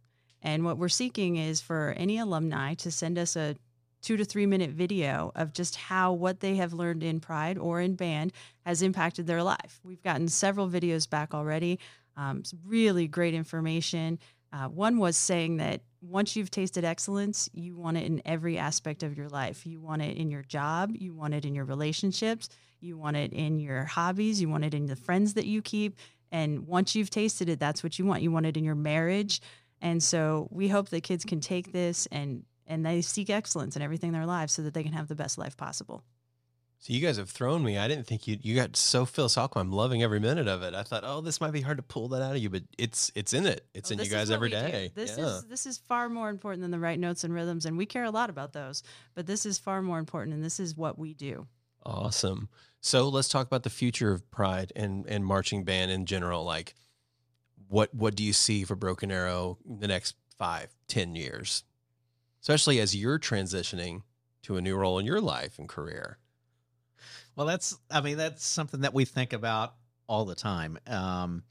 And 0.44 0.64
what 0.64 0.78
we're 0.78 0.88
seeking 0.90 1.36
is 1.36 1.60
for 1.60 1.94
any 1.96 2.18
alumni 2.18 2.74
to 2.74 2.90
send 2.90 3.18
us 3.18 3.34
a 3.34 3.56
two 4.02 4.18
to 4.18 4.24
three 4.24 4.44
minute 4.44 4.70
video 4.70 5.32
of 5.34 5.54
just 5.54 5.74
how 5.74 6.12
what 6.12 6.40
they 6.40 6.56
have 6.56 6.74
learned 6.74 7.02
in 7.02 7.18
Pride 7.18 7.56
or 7.56 7.80
in 7.80 7.96
band 7.96 8.32
has 8.66 8.82
impacted 8.82 9.26
their 9.26 9.42
life. 9.42 9.80
We've 9.82 10.02
gotten 10.02 10.28
several 10.28 10.68
videos 10.68 11.08
back 11.08 11.32
already, 11.32 11.80
um, 12.16 12.42
really 12.66 13.08
great 13.08 13.32
information. 13.32 14.18
Uh, 14.52 14.68
one 14.68 14.98
was 14.98 15.16
saying 15.16 15.56
that 15.56 15.80
once 16.02 16.36
you've 16.36 16.50
tasted 16.50 16.84
excellence, 16.84 17.48
you 17.54 17.74
want 17.76 17.96
it 17.96 18.04
in 18.04 18.20
every 18.26 18.58
aspect 18.58 19.02
of 19.02 19.16
your 19.16 19.28
life. 19.30 19.66
You 19.66 19.80
want 19.80 20.02
it 20.02 20.18
in 20.18 20.30
your 20.30 20.42
job, 20.42 20.92
you 20.94 21.14
want 21.14 21.32
it 21.32 21.46
in 21.46 21.54
your 21.54 21.64
relationships, 21.64 22.50
you 22.80 22.98
want 22.98 23.16
it 23.16 23.32
in 23.32 23.58
your 23.58 23.84
hobbies, 23.84 24.40
you 24.40 24.50
want 24.50 24.64
it 24.64 24.74
in 24.74 24.84
the 24.86 24.96
friends 24.96 25.32
that 25.34 25.46
you 25.46 25.62
keep. 25.62 25.96
And 26.30 26.66
once 26.66 26.94
you've 26.94 27.10
tasted 27.10 27.48
it, 27.48 27.58
that's 27.58 27.82
what 27.82 27.98
you 27.98 28.04
want. 28.04 28.22
You 28.22 28.30
want 28.30 28.46
it 28.46 28.56
in 28.56 28.64
your 28.64 28.74
marriage. 28.74 29.40
And 29.84 30.02
so 30.02 30.48
we 30.50 30.66
hope 30.68 30.88
that 30.88 31.02
kids 31.02 31.24
can 31.24 31.38
take 31.40 31.70
this 31.72 32.06
and 32.10 32.42
and 32.66 32.84
they 32.84 33.02
seek 33.02 33.28
excellence 33.30 33.76
in 33.76 33.82
everything 33.82 34.08
in 34.08 34.14
their 34.14 34.26
lives 34.26 34.52
so 34.54 34.62
that 34.62 34.72
they 34.74 34.82
can 34.82 34.94
have 34.94 35.06
the 35.06 35.14
best 35.14 35.36
life 35.38 35.56
possible. 35.56 36.02
So 36.78 36.92
you 36.92 37.00
guys 37.00 37.16
have 37.18 37.30
thrown 37.30 37.62
me. 37.62 37.78
I 37.78 37.86
didn't 37.88 38.06
think 38.06 38.26
you 38.26 38.38
you 38.42 38.54
got 38.56 38.76
so 38.76 39.04
philosophical. 39.06 39.60
I'm 39.60 39.70
loving 39.72 40.02
every 40.02 40.20
minute 40.20 40.48
of 40.48 40.62
it. 40.62 40.74
I 40.74 40.82
thought, 40.82 41.02
oh, 41.06 41.20
this 41.20 41.40
might 41.40 41.52
be 41.52 41.60
hard 41.60 41.76
to 41.78 41.82
pull 41.82 42.08
that 42.08 42.20
out 42.22 42.32
of 42.34 42.42
you, 42.42 42.50
but 42.50 42.62
it's 42.78 43.12
it's 43.14 43.32
in 43.32 43.46
it. 43.46 43.66
It's 43.74 43.90
Oh, 43.90 43.94
in 43.94 44.00
you 44.00 44.10
guys 44.10 44.30
every 44.30 44.50
day. 44.50 44.90
do. 44.94 45.00
This 45.02 45.16
yeah. 45.16 45.26
is 45.26 45.44
this 45.44 45.66
is 45.66 45.78
far 45.78 46.08
more 46.08 46.28
important 46.30 46.62
than 46.62 46.70
the 46.70 46.78
right 46.78 46.98
notes 46.98 47.22
and 47.24 47.32
rhythms, 47.32 47.64
and 47.66 47.76
we 47.78 47.86
care 47.86 48.04
a 48.04 48.10
lot 48.10 48.28
about 48.30 48.52
those. 48.54 48.82
But 49.14 49.26
this 49.26 49.46
is 49.46 49.58
far 49.58 49.80
more 49.82 49.98
important, 49.98 50.34
and 50.34 50.42
this 50.44 50.58
is 50.58 50.76
what 50.76 50.98
we 50.98 51.14
do. 51.14 51.46
awesome. 51.86 52.48
So 52.80 53.08
let's 53.08 53.28
talk 53.30 53.46
about 53.46 53.62
the 53.62 53.70
future 53.70 54.12
of 54.12 54.30
Pride 54.30 54.72
and 54.76 55.06
and 55.06 55.24
marching 55.24 55.64
band 55.64 55.90
in 55.90 56.04
general. 56.06 56.44
Like, 56.44 56.74
what 57.74 57.92
what 57.92 58.14
do 58.14 58.22
you 58.22 58.32
see 58.32 58.62
for 58.62 58.76
Broken 58.76 59.10
Arrow 59.10 59.58
in 59.68 59.80
the 59.80 59.88
next 59.88 60.14
five, 60.38 60.68
ten 60.86 61.16
years, 61.16 61.64
especially 62.40 62.78
as 62.78 62.94
you're 62.94 63.18
transitioning 63.18 64.02
to 64.42 64.56
a 64.56 64.60
new 64.60 64.76
role 64.76 65.00
in 65.00 65.06
your 65.06 65.20
life 65.20 65.58
and 65.58 65.68
career? 65.68 66.18
Well, 67.34 67.48
that's 67.48 67.76
I 67.90 68.00
mean 68.00 68.16
that's 68.16 68.46
something 68.46 68.82
that 68.82 68.94
we 68.94 69.04
think 69.04 69.32
about 69.32 69.74
all 70.06 70.24
the 70.24 70.36
time. 70.36 70.78
Um, 70.86 71.42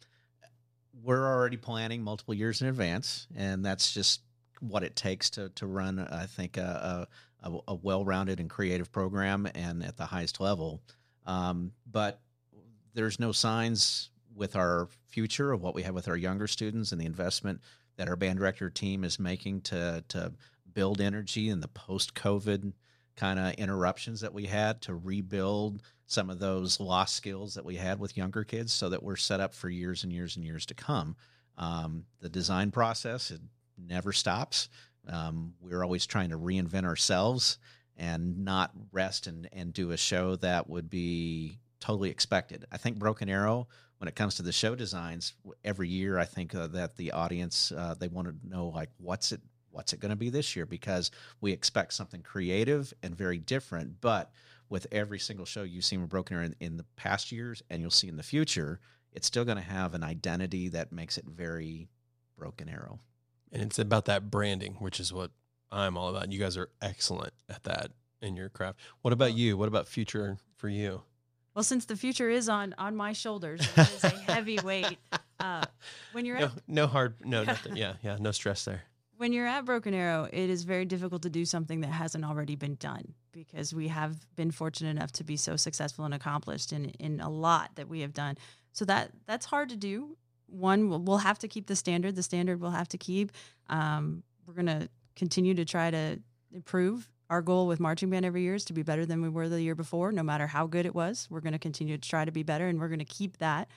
we're 1.03 1.27
already 1.27 1.57
planning 1.57 2.01
multiple 2.01 2.33
years 2.33 2.61
in 2.61 2.69
advance, 2.69 3.27
and 3.35 3.65
that's 3.65 3.93
just 3.93 4.21
what 4.61 4.83
it 4.83 4.95
takes 4.95 5.29
to 5.31 5.49
to 5.49 5.67
run. 5.67 5.99
I 5.99 6.25
think 6.25 6.55
a 6.55 7.07
a, 7.43 7.49
a, 7.49 7.59
a 7.67 7.75
well-rounded 7.75 8.39
and 8.39 8.49
creative 8.49 8.93
program, 8.93 9.45
and 9.55 9.83
at 9.83 9.97
the 9.97 10.05
highest 10.05 10.39
level. 10.39 10.81
Um, 11.25 11.73
but 11.85 12.21
there's 12.93 13.19
no 13.19 13.33
signs 13.33 14.09
with 14.35 14.55
our 14.55 14.87
future 15.07 15.51
of 15.51 15.61
what 15.61 15.75
we 15.75 15.83
have 15.83 15.95
with 15.95 16.07
our 16.07 16.17
younger 16.17 16.47
students 16.47 16.91
and 16.91 16.99
the 16.99 17.05
investment 17.05 17.61
that 17.97 18.07
our 18.07 18.15
band 18.15 18.39
director 18.39 18.69
team 18.69 19.03
is 19.03 19.19
making 19.19 19.61
to 19.61 20.03
to 20.07 20.31
build 20.73 20.99
energy 20.99 21.49
in 21.49 21.59
the 21.59 21.67
post-COVID 21.67 22.73
kind 23.15 23.39
of 23.39 23.53
interruptions 23.53 24.21
that 24.21 24.33
we 24.33 24.45
had 24.45 24.81
to 24.81 24.95
rebuild 24.95 25.81
some 26.05 26.29
of 26.29 26.39
those 26.39 26.79
lost 26.79 27.15
skills 27.15 27.53
that 27.53 27.65
we 27.65 27.75
had 27.75 27.99
with 27.99 28.17
younger 28.17 28.43
kids 28.43 28.73
so 28.73 28.89
that 28.89 29.03
we're 29.03 29.15
set 29.15 29.39
up 29.39 29.53
for 29.53 29.69
years 29.69 30.03
and 30.03 30.11
years 30.11 30.35
and 30.35 30.43
years 30.43 30.65
to 30.65 30.73
come. 30.73 31.15
Um, 31.57 32.05
the 32.21 32.29
design 32.29 32.71
process 32.71 33.29
it 33.29 33.41
never 33.77 34.11
stops. 34.11 34.69
Um, 35.07 35.53
we're 35.61 35.83
always 35.83 36.05
trying 36.05 36.29
to 36.29 36.37
reinvent 36.37 36.85
ourselves 36.85 37.59
and 37.97 38.43
not 38.43 38.71
rest 38.91 39.27
and, 39.27 39.47
and 39.53 39.73
do 39.73 39.91
a 39.91 39.97
show 39.97 40.35
that 40.37 40.69
would 40.69 40.89
be 40.89 41.59
totally 41.83 42.09
expected. 42.09 42.65
I 42.71 42.77
think 42.77 42.97
Broken 42.97 43.27
Arrow, 43.27 43.67
when 43.97 44.07
it 44.07 44.15
comes 44.15 44.35
to 44.35 44.41
the 44.41 44.53
show 44.53 44.73
designs, 44.73 45.33
every 45.65 45.89
year 45.89 46.17
I 46.17 46.23
think 46.23 46.55
uh, 46.55 46.67
that 46.67 46.95
the 46.95 47.11
audience 47.11 47.73
uh, 47.73 47.93
they 47.99 48.07
want 48.07 48.29
to 48.29 48.35
know 48.47 48.67
like 48.67 48.89
what's 48.99 49.33
it 49.33 49.41
what's 49.69 49.91
it 49.91 49.99
going 49.99 50.11
to 50.11 50.15
be 50.15 50.29
this 50.29 50.55
year 50.55 50.65
because 50.65 51.11
we 51.41 51.51
expect 51.51 51.93
something 51.93 52.21
creative 52.21 52.93
and 53.03 53.13
very 53.17 53.37
different. 53.37 53.99
But 53.99 54.31
with 54.69 54.87
every 54.93 55.19
single 55.19 55.45
show 55.45 55.63
you've 55.63 55.83
seen 55.83 55.99
with 55.99 56.09
Broken 56.09 56.37
Arrow 56.37 56.45
in, 56.45 56.55
in 56.61 56.77
the 56.77 56.85
past 56.95 57.33
years 57.33 57.61
and 57.69 57.81
you'll 57.81 57.91
see 57.91 58.07
in 58.07 58.15
the 58.15 58.23
future, 58.23 58.79
it's 59.11 59.27
still 59.27 59.43
going 59.43 59.57
to 59.57 59.63
have 59.63 59.93
an 59.93 60.03
identity 60.03 60.69
that 60.69 60.93
makes 60.93 61.17
it 61.17 61.25
very 61.25 61.89
Broken 62.37 62.69
Arrow. 62.69 62.99
And 63.51 63.61
it's 63.61 63.79
about 63.79 64.05
that 64.05 64.31
branding, 64.31 64.75
which 64.79 65.01
is 65.01 65.11
what 65.11 65.31
I'm 65.69 65.97
all 65.97 66.07
about. 66.07 66.31
You 66.31 66.39
guys 66.39 66.55
are 66.55 66.69
excellent 66.81 67.33
at 67.49 67.63
that 67.63 67.91
in 68.21 68.37
your 68.37 68.47
craft. 68.47 68.79
What 69.01 69.11
about 69.11 69.33
you? 69.33 69.57
What 69.57 69.67
about 69.67 69.87
future 69.87 70.37
for 70.55 70.69
you? 70.69 71.01
Well, 71.55 71.63
since 71.63 71.85
the 71.85 71.95
future 71.95 72.29
is 72.29 72.49
on 72.49 72.73
on 72.77 72.95
my 72.95 73.13
shoulders, 73.13 73.61
it 73.77 73.77
is 73.95 74.03
a 74.03 74.09
heavy 74.09 74.59
weight. 74.63 74.97
Uh, 75.39 75.63
when 76.13 76.25
you're 76.25 76.39
No, 76.39 76.45
at 76.45 76.51
no 76.67 76.87
hard, 76.87 77.15
no, 77.25 77.43
nothing. 77.53 77.75
Yeah, 77.75 77.93
yeah, 78.03 78.17
no 78.19 78.31
stress 78.31 78.65
there. 78.65 78.83
when 79.17 79.33
you're 79.33 79.47
at 79.47 79.63
Broken 79.65 79.93
Arrow, 79.93 80.27
it 80.31 80.49
is 80.49 80.63
very 80.63 80.85
difficult 80.85 81.21
to 81.23 81.29
do 81.29 81.45
something 81.45 81.81
that 81.81 81.87
hasn't 81.91 82.25
already 82.25 82.55
been 82.55 82.75
done 82.75 83.13
because 83.31 83.73
we 83.73 83.87
have 83.89 84.15
been 84.35 84.51
fortunate 84.51 84.89
enough 84.89 85.11
to 85.13 85.23
be 85.23 85.37
so 85.37 85.55
successful 85.55 86.05
and 86.05 86.13
accomplished 86.13 86.73
in 86.73 86.85
in 86.99 87.19
a 87.21 87.29
lot 87.29 87.71
that 87.75 87.87
we 87.87 88.01
have 88.01 88.13
done. 88.13 88.37
So 88.71 88.85
that 88.85 89.11
that's 89.25 89.45
hard 89.45 89.69
to 89.69 89.75
do. 89.77 90.17
One, 90.47 90.89
we'll, 90.89 90.99
we'll 90.99 91.17
have 91.29 91.39
to 91.39 91.47
keep 91.47 91.67
the 91.67 91.75
standard. 91.75 92.15
The 92.15 92.23
standard 92.23 92.59
we'll 92.61 92.71
have 92.71 92.87
to 92.89 92.97
keep. 92.97 93.31
Um, 93.69 94.23
we're 94.45 94.53
gonna 94.55 94.87
continue 95.15 95.53
to 95.55 95.65
try 95.65 95.91
to 95.91 96.19
improve. 96.51 97.09
Our 97.33 97.41
goal 97.41 97.65
with 97.65 97.79
marching 97.79 98.11
band 98.11 98.25
every 98.25 98.43
year 98.43 98.53
is 98.53 98.65
to 98.65 98.73
be 98.73 98.83
better 98.83 99.07
than 99.07 99.23
we 99.23 99.27
were 99.27 99.49
the 99.49 99.59
year 99.59 99.73
before, 99.73 100.11
no 100.11 100.21
matter 100.21 100.45
how 100.45 100.67
good 100.67 100.85
it 100.85 100.93
was. 100.93 101.27
We're 101.31 101.39
going 101.39 101.53
to 101.53 101.57
continue 101.57 101.97
to 101.97 102.09
try 102.09 102.25
to 102.25 102.31
be 102.31 102.43
better, 102.43 102.67
and 102.67 102.79
we're 102.79 102.89
going 102.89 102.99
to 102.99 103.05
keep 103.05 103.37
that. 103.39 103.69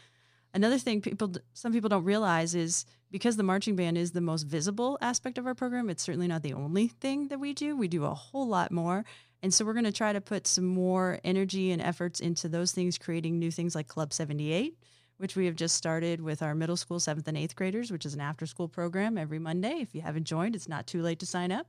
Another 0.53 0.77
thing 0.77 1.01
people, 1.01 1.33
some 1.55 1.73
people 1.73 1.89
don't 1.89 2.05
realize 2.05 2.55
is 2.55 2.85
because 3.11 3.39
the 3.39 3.43
marching 3.43 3.75
band 3.75 3.97
is 3.97 4.11
the 4.13 4.21
most 4.21 4.43
visible 4.43 4.99
aspect 5.01 5.39
of 5.39 5.47
our 5.47 5.55
program. 5.55 5.89
It's 5.89 6.03
certainly 6.03 6.27
not 6.27 6.43
the 6.43 6.53
only 6.53 6.89
thing 6.89 7.29
that 7.29 7.41
we 7.41 7.55
do. 7.55 7.75
We 7.75 7.89
do 7.89 8.05
a 8.05 8.13
whole 8.13 8.47
lot 8.47 8.73
more, 8.73 9.07
and 9.43 9.55
so 9.55 9.65
we're 9.65 9.73
going 9.73 9.87
to 9.87 9.91
try 9.91 10.13
to 10.13 10.21
put 10.21 10.47
some 10.47 10.67
more 10.67 11.19
energy 11.25 11.71
and 11.71 11.81
efforts 11.81 12.21
into 12.21 12.51
those 12.51 12.73
things, 12.73 12.99
creating 12.99 13.39
new 13.39 13.51
things 13.51 13.75
like 13.75 13.89
Club 13.89 14.13
Seventy 14.13 14.53
Eight, 14.53 14.77
which 15.17 15.35
we 15.35 15.47
have 15.47 15.57
just 15.57 15.77
started 15.77 16.21
with 16.21 16.43
our 16.43 16.55
middle 16.55 16.77
school 16.77 17.01
seventh 17.01 17.27
and 17.27 17.39
eighth 17.39 17.57
graders, 17.57 17.91
which 17.91 18.05
is 18.05 18.13
an 18.13 18.21
after 18.21 18.45
school 18.45 18.69
program 18.69 19.17
every 19.17 19.39
Monday. 19.39 19.79
If 19.81 19.95
you 19.95 20.03
haven't 20.03 20.25
joined, 20.25 20.55
it's 20.55 20.69
not 20.69 20.87
too 20.87 21.01
late 21.01 21.21
to 21.21 21.27
sign 21.27 21.51
up. 21.51 21.69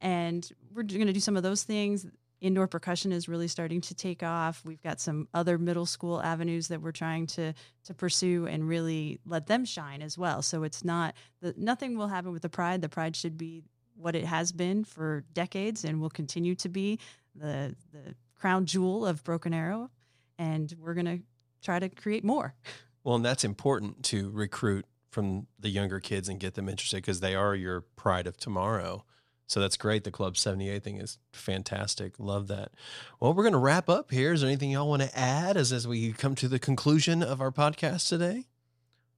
And 0.00 0.48
we're 0.74 0.82
going 0.82 1.06
to 1.06 1.12
do 1.12 1.20
some 1.20 1.36
of 1.36 1.42
those 1.42 1.62
things. 1.62 2.06
Indoor 2.40 2.66
percussion 2.66 3.12
is 3.12 3.28
really 3.28 3.48
starting 3.48 3.80
to 3.82 3.94
take 3.94 4.22
off. 4.22 4.62
We've 4.64 4.82
got 4.82 5.00
some 5.00 5.26
other 5.32 5.56
middle 5.56 5.86
school 5.86 6.20
avenues 6.20 6.68
that 6.68 6.82
we're 6.82 6.92
trying 6.92 7.26
to 7.28 7.54
to 7.84 7.94
pursue 7.94 8.46
and 8.46 8.68
really 8.68 9.20
let 9.24 9.46
them 9.46 9.64
shine 9.64 10.02
as 10.02 10.18
well. 10.18 10.42
So 10.42 10.62
it's 10.62 10.84
not 10.84 11.14
the 11.40 11.54
nothing 11.56 11.96
will 11.96 12.08
happen 12.08 12.32
with 12.32 12.42
the 12.42 12.50
pride. 12.50 12.82
The 12.82 12.90
pride 12.90 13.16
should 13.16 13.38
be 13.38 13.62
what 13.96 14.14
it 14.14 14.26
has 14.26 14.52
been 14.52 14.84
for 14.84 15.24
decades 15.32 15.82
and 15.84 16.00
will 16.00 16.10
continue 16.10 16.54
to 16.56 16.68
be 16.68 16.98
the 17.34 17.74
the 17.92 18.14
crown 18.34 18.66
jewel 18.66 19.06
of 19.06 19.24
Broken 19.24 19.54
Arrow. 19.54 19.90
And 20.38 20.74
we're 20.78 20.94
going 20.94 21.06
to 21.06 21.20
try 21.62 21.78
to 21.78 21.88
create 21.88 22.24
more. 22.24 22.54
Well, 23.02 23.14
and 23.14 23.24
that's 23.24 23.44
important 23.44 24.02
to 24.06 24.30
recruit 24.30 24.84
from 25.10 25.46
the 25.60 25.68
younger 25.68 26.00
kids 26.00 26.28
and 26.28 26.40
get 26.40 26.54
them 26.54 26.68
interested 26.68 26.96
because 26.96 27.20
they 27.20 27.36
are 27.36 27.54
your 27.54 27.82
pride 27.82 28.26
of 28.26 28.36
tomorrow. 28.36 29.04
So 29.46 29.60
that's 29.60 29.76
great. 29.76 30.04
The 30.04 30.10
Club 30.10 30.36
78 30.36 30.82
thing 30.82 30.96
is 30.96 31.18
fantastic. 31.32 32.14
Love 32.18 32.48
that. 32.48 32.72
Well, 33.20 33.32
we're 33.32 33.44
going 33.44 33.52
to 33.52 33.58
wrap 33.58 33.88
up 33.88 34.10
here. 34.10 34.32
Is 34.32 34.40
there 34.40 34.50
anything 34.50 34.70
y'all 34.70 34.88
want 34.88 35.02
to 35.02 35.18
add 35.18 35.56
as, 35.56 35.72
as 35.72 35.86
we 35.86 36.12
come 36.12 36.34
to 36.36 36.48
the 36.48 36.58
conclusion 36.58 37.22
of 37.22 37.40
our 37.40 37.52
podcast 37.52 38.08
today? 38.08 38.46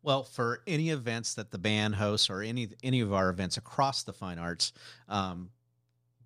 Well, 0.02 0.24
for 0.24 0.62
any 0.66 0.90
events 0.90 1.34
that 1.34 1.50
the 1.50 1.58
band 1.58 1.96
hosts 1.96 2.30
or 2.30 2.40
any 2.40 2.68
any 2.82 3.00
of 3.00 3.12
our 3.12 3.30
events 3.30 3.56
across 3.56 4.04
the 4.04 4.12
fine 4.12 4.38
arts, 4.38 4.72
um, 5.08 5.50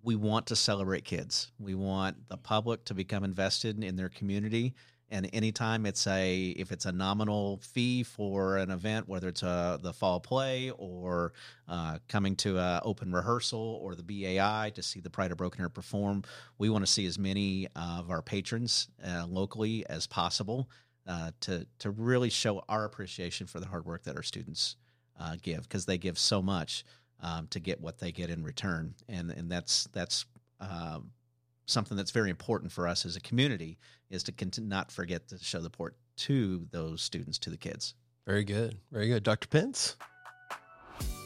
we 0.03 0.15
want 0.15 0.47
to 0.47 0.55
celebrate 0.55 1.05
kids. 1.05 1.51
We 1.59 1.73
want 1.73 2.27
the 2.27 2.37
public 2.37 2.85
to 2.85 2.93
become 2.93 3.23
invested 3.23 3.83
in 3.83 3.95
their 3.95 4.09
community. 4.09 4.75
And 5.13 5.29
anytime 5.31 5.85
it's 5.85 6.07
a 6.07 6.47
if 6.57 6.71
it's 6.71 6.87
a 6.87 6.91
nominal 6.91 7.59
fee 7.61 8.01
for 8.01 8.57
an 8.57 8.71
event, 8.71 9.07
whether 9.07 9.27
it's 9.27 9.43
a 9.43 9.79
the 9.79 9.93
fall 9.93 10.19
play 10.19 10.71
or 10.71 11.33
uh, 11.67 11.99
coming 12.07 12.35
to 12.37 12.57
a 12.57 12.81
open 12.83 13.13
rehearsal 13.13 13.79
or 13.83 13.93
the 13.93 14.01
BAI 14.01 14.71
to 14.73 14.81
see 14.81 15.01
the 15.01 15.11
Pride 15.11 15.31
of 15.31 15.37
Broken 15.37 15.61
Arrow 15.61 15.69
perform, 15.69 16.23
we 16.57 16.67
want 16.67 16.83
to 16.83 16.91
see 16.91 17.05
as 17.05 17.19
many 17.19 17.67
of 17.75 18.09
our 18.09 18.23
patrons 18.23 18.87
uh, 19.07 19.27
locally 19.27 19.85
as 19.87 20.07
possible 20.07 20.67
uh, 21.07 21.29
to 21.41 21.67
to 21.77 21.91
really 21.91 22.31
show 22.31 22.63
our 22.67 22.83
appreciation 22.83 23.45
for 23.45 23.59
the 23.59 23.67
hard 23.67 23.85
work 23.85 24.01
that 24.05 24.15
our 24.15 24.23
students 24.23 24.77
uh, 25.19 25.35
give 25.43 25.61
because 25.61 25.85
they 25.85 25.99
give 25.99 26.17
so 26.17 26.41
much 26.41 26.83
um, 27.21 27.45
to 27.51 27.59
get 27.59 27.79
what 27.79 27.99
they 27.99 28.11
get 28.11 28.31
in 28.31 28.43
return, 28.43 28.95
and 29.07 29.29
and 29.29 29.51
that's 29.51 29.87
that's 29.93 30.25
um, 30.59 31.11
something 31.65 31.97
that's 31.97 32.11
very 32.11 32.29
important 32.29 32.71
for 32.71 32.87
us 32.87 33.05
as 33.05 33.15
a 33.15 33.21
community 33.21 33.77
is 34.09 34.23
to 34.23 34.31
cont- 34.31 34.59
not 34.59 34.91
forget 34.91 35.27
to 35.29 35.37
show 35.39 35.59
the 35.59 35.69
port 35.69 35.95
to 36.15 36.67
those 36.71 37.01
students 37.01 37.39
to 37.39 37.49
the 37.49 37.57
kids. 37.57 37.95
Very 38.25 38.43
good. 38.43 38.77
Very 38.91 39.07
good. 39.07 39.23
Dr. 39.23 39.47
Pence? 39.47 39.95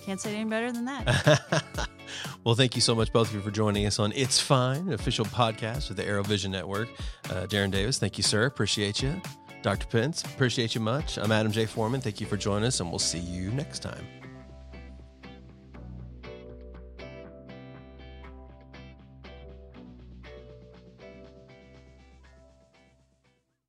Can't 0.06 0.22
say 0.22 0.34
it 0.34 0.40
any 0.40 0.50
better 0.50 0.72
than 0.72 0.86
that. 0.86 1.88
well, 2.44 2.56
thank 2.56 2.76
you 2.76 2.82
so 2.82 2.96
much, 2.96 3.12
both 3.12 3.30
of 3.30 3.36
you, 3.36 3.42
for 3.42 3.52
joining 3.52 3.86
us 3.86 4.00
on 4.00 4.14
It's 4.14 4.40
Fine, 4.40 4.88
an 4.88 4.94
official 4.94 5.26
podcast 5.26 5.90
of 5.90 5.98
the 5.98 6.06
Arrow 6.06 6.24
Vision 6.24 6.52
Network. 6.52 6.88
Uh, 7.26 7.46
Darren 7.46 7.72
Davis, 7.72 8.00
thank 8.00 8.18
you, 8.18 8.24
sir. 8.24 8.46
Appreciate 8.46 9.02
you. 9.02 9.22
Dr. 9.64 9.88
Pence, 9.88 10.24
appreciate 10.24 10.76
you 10.76 10.82
much. 10.82 11.18
I'm 11.18 11.32
Adam 11.32 11.52
J. 11.52 11.66
Foreman. 11.66 12.00
Thank 12.00 12.22
you 12.22 12.28
for 12.28 12.38
joining 12.38 12.68
us, 12.68 12.80
and 12.80 12.90
we'll 12.90 13.00
see 13.00 13.20
you 13.20 13.52
next 13.52 13.80
time. 13.80 14.08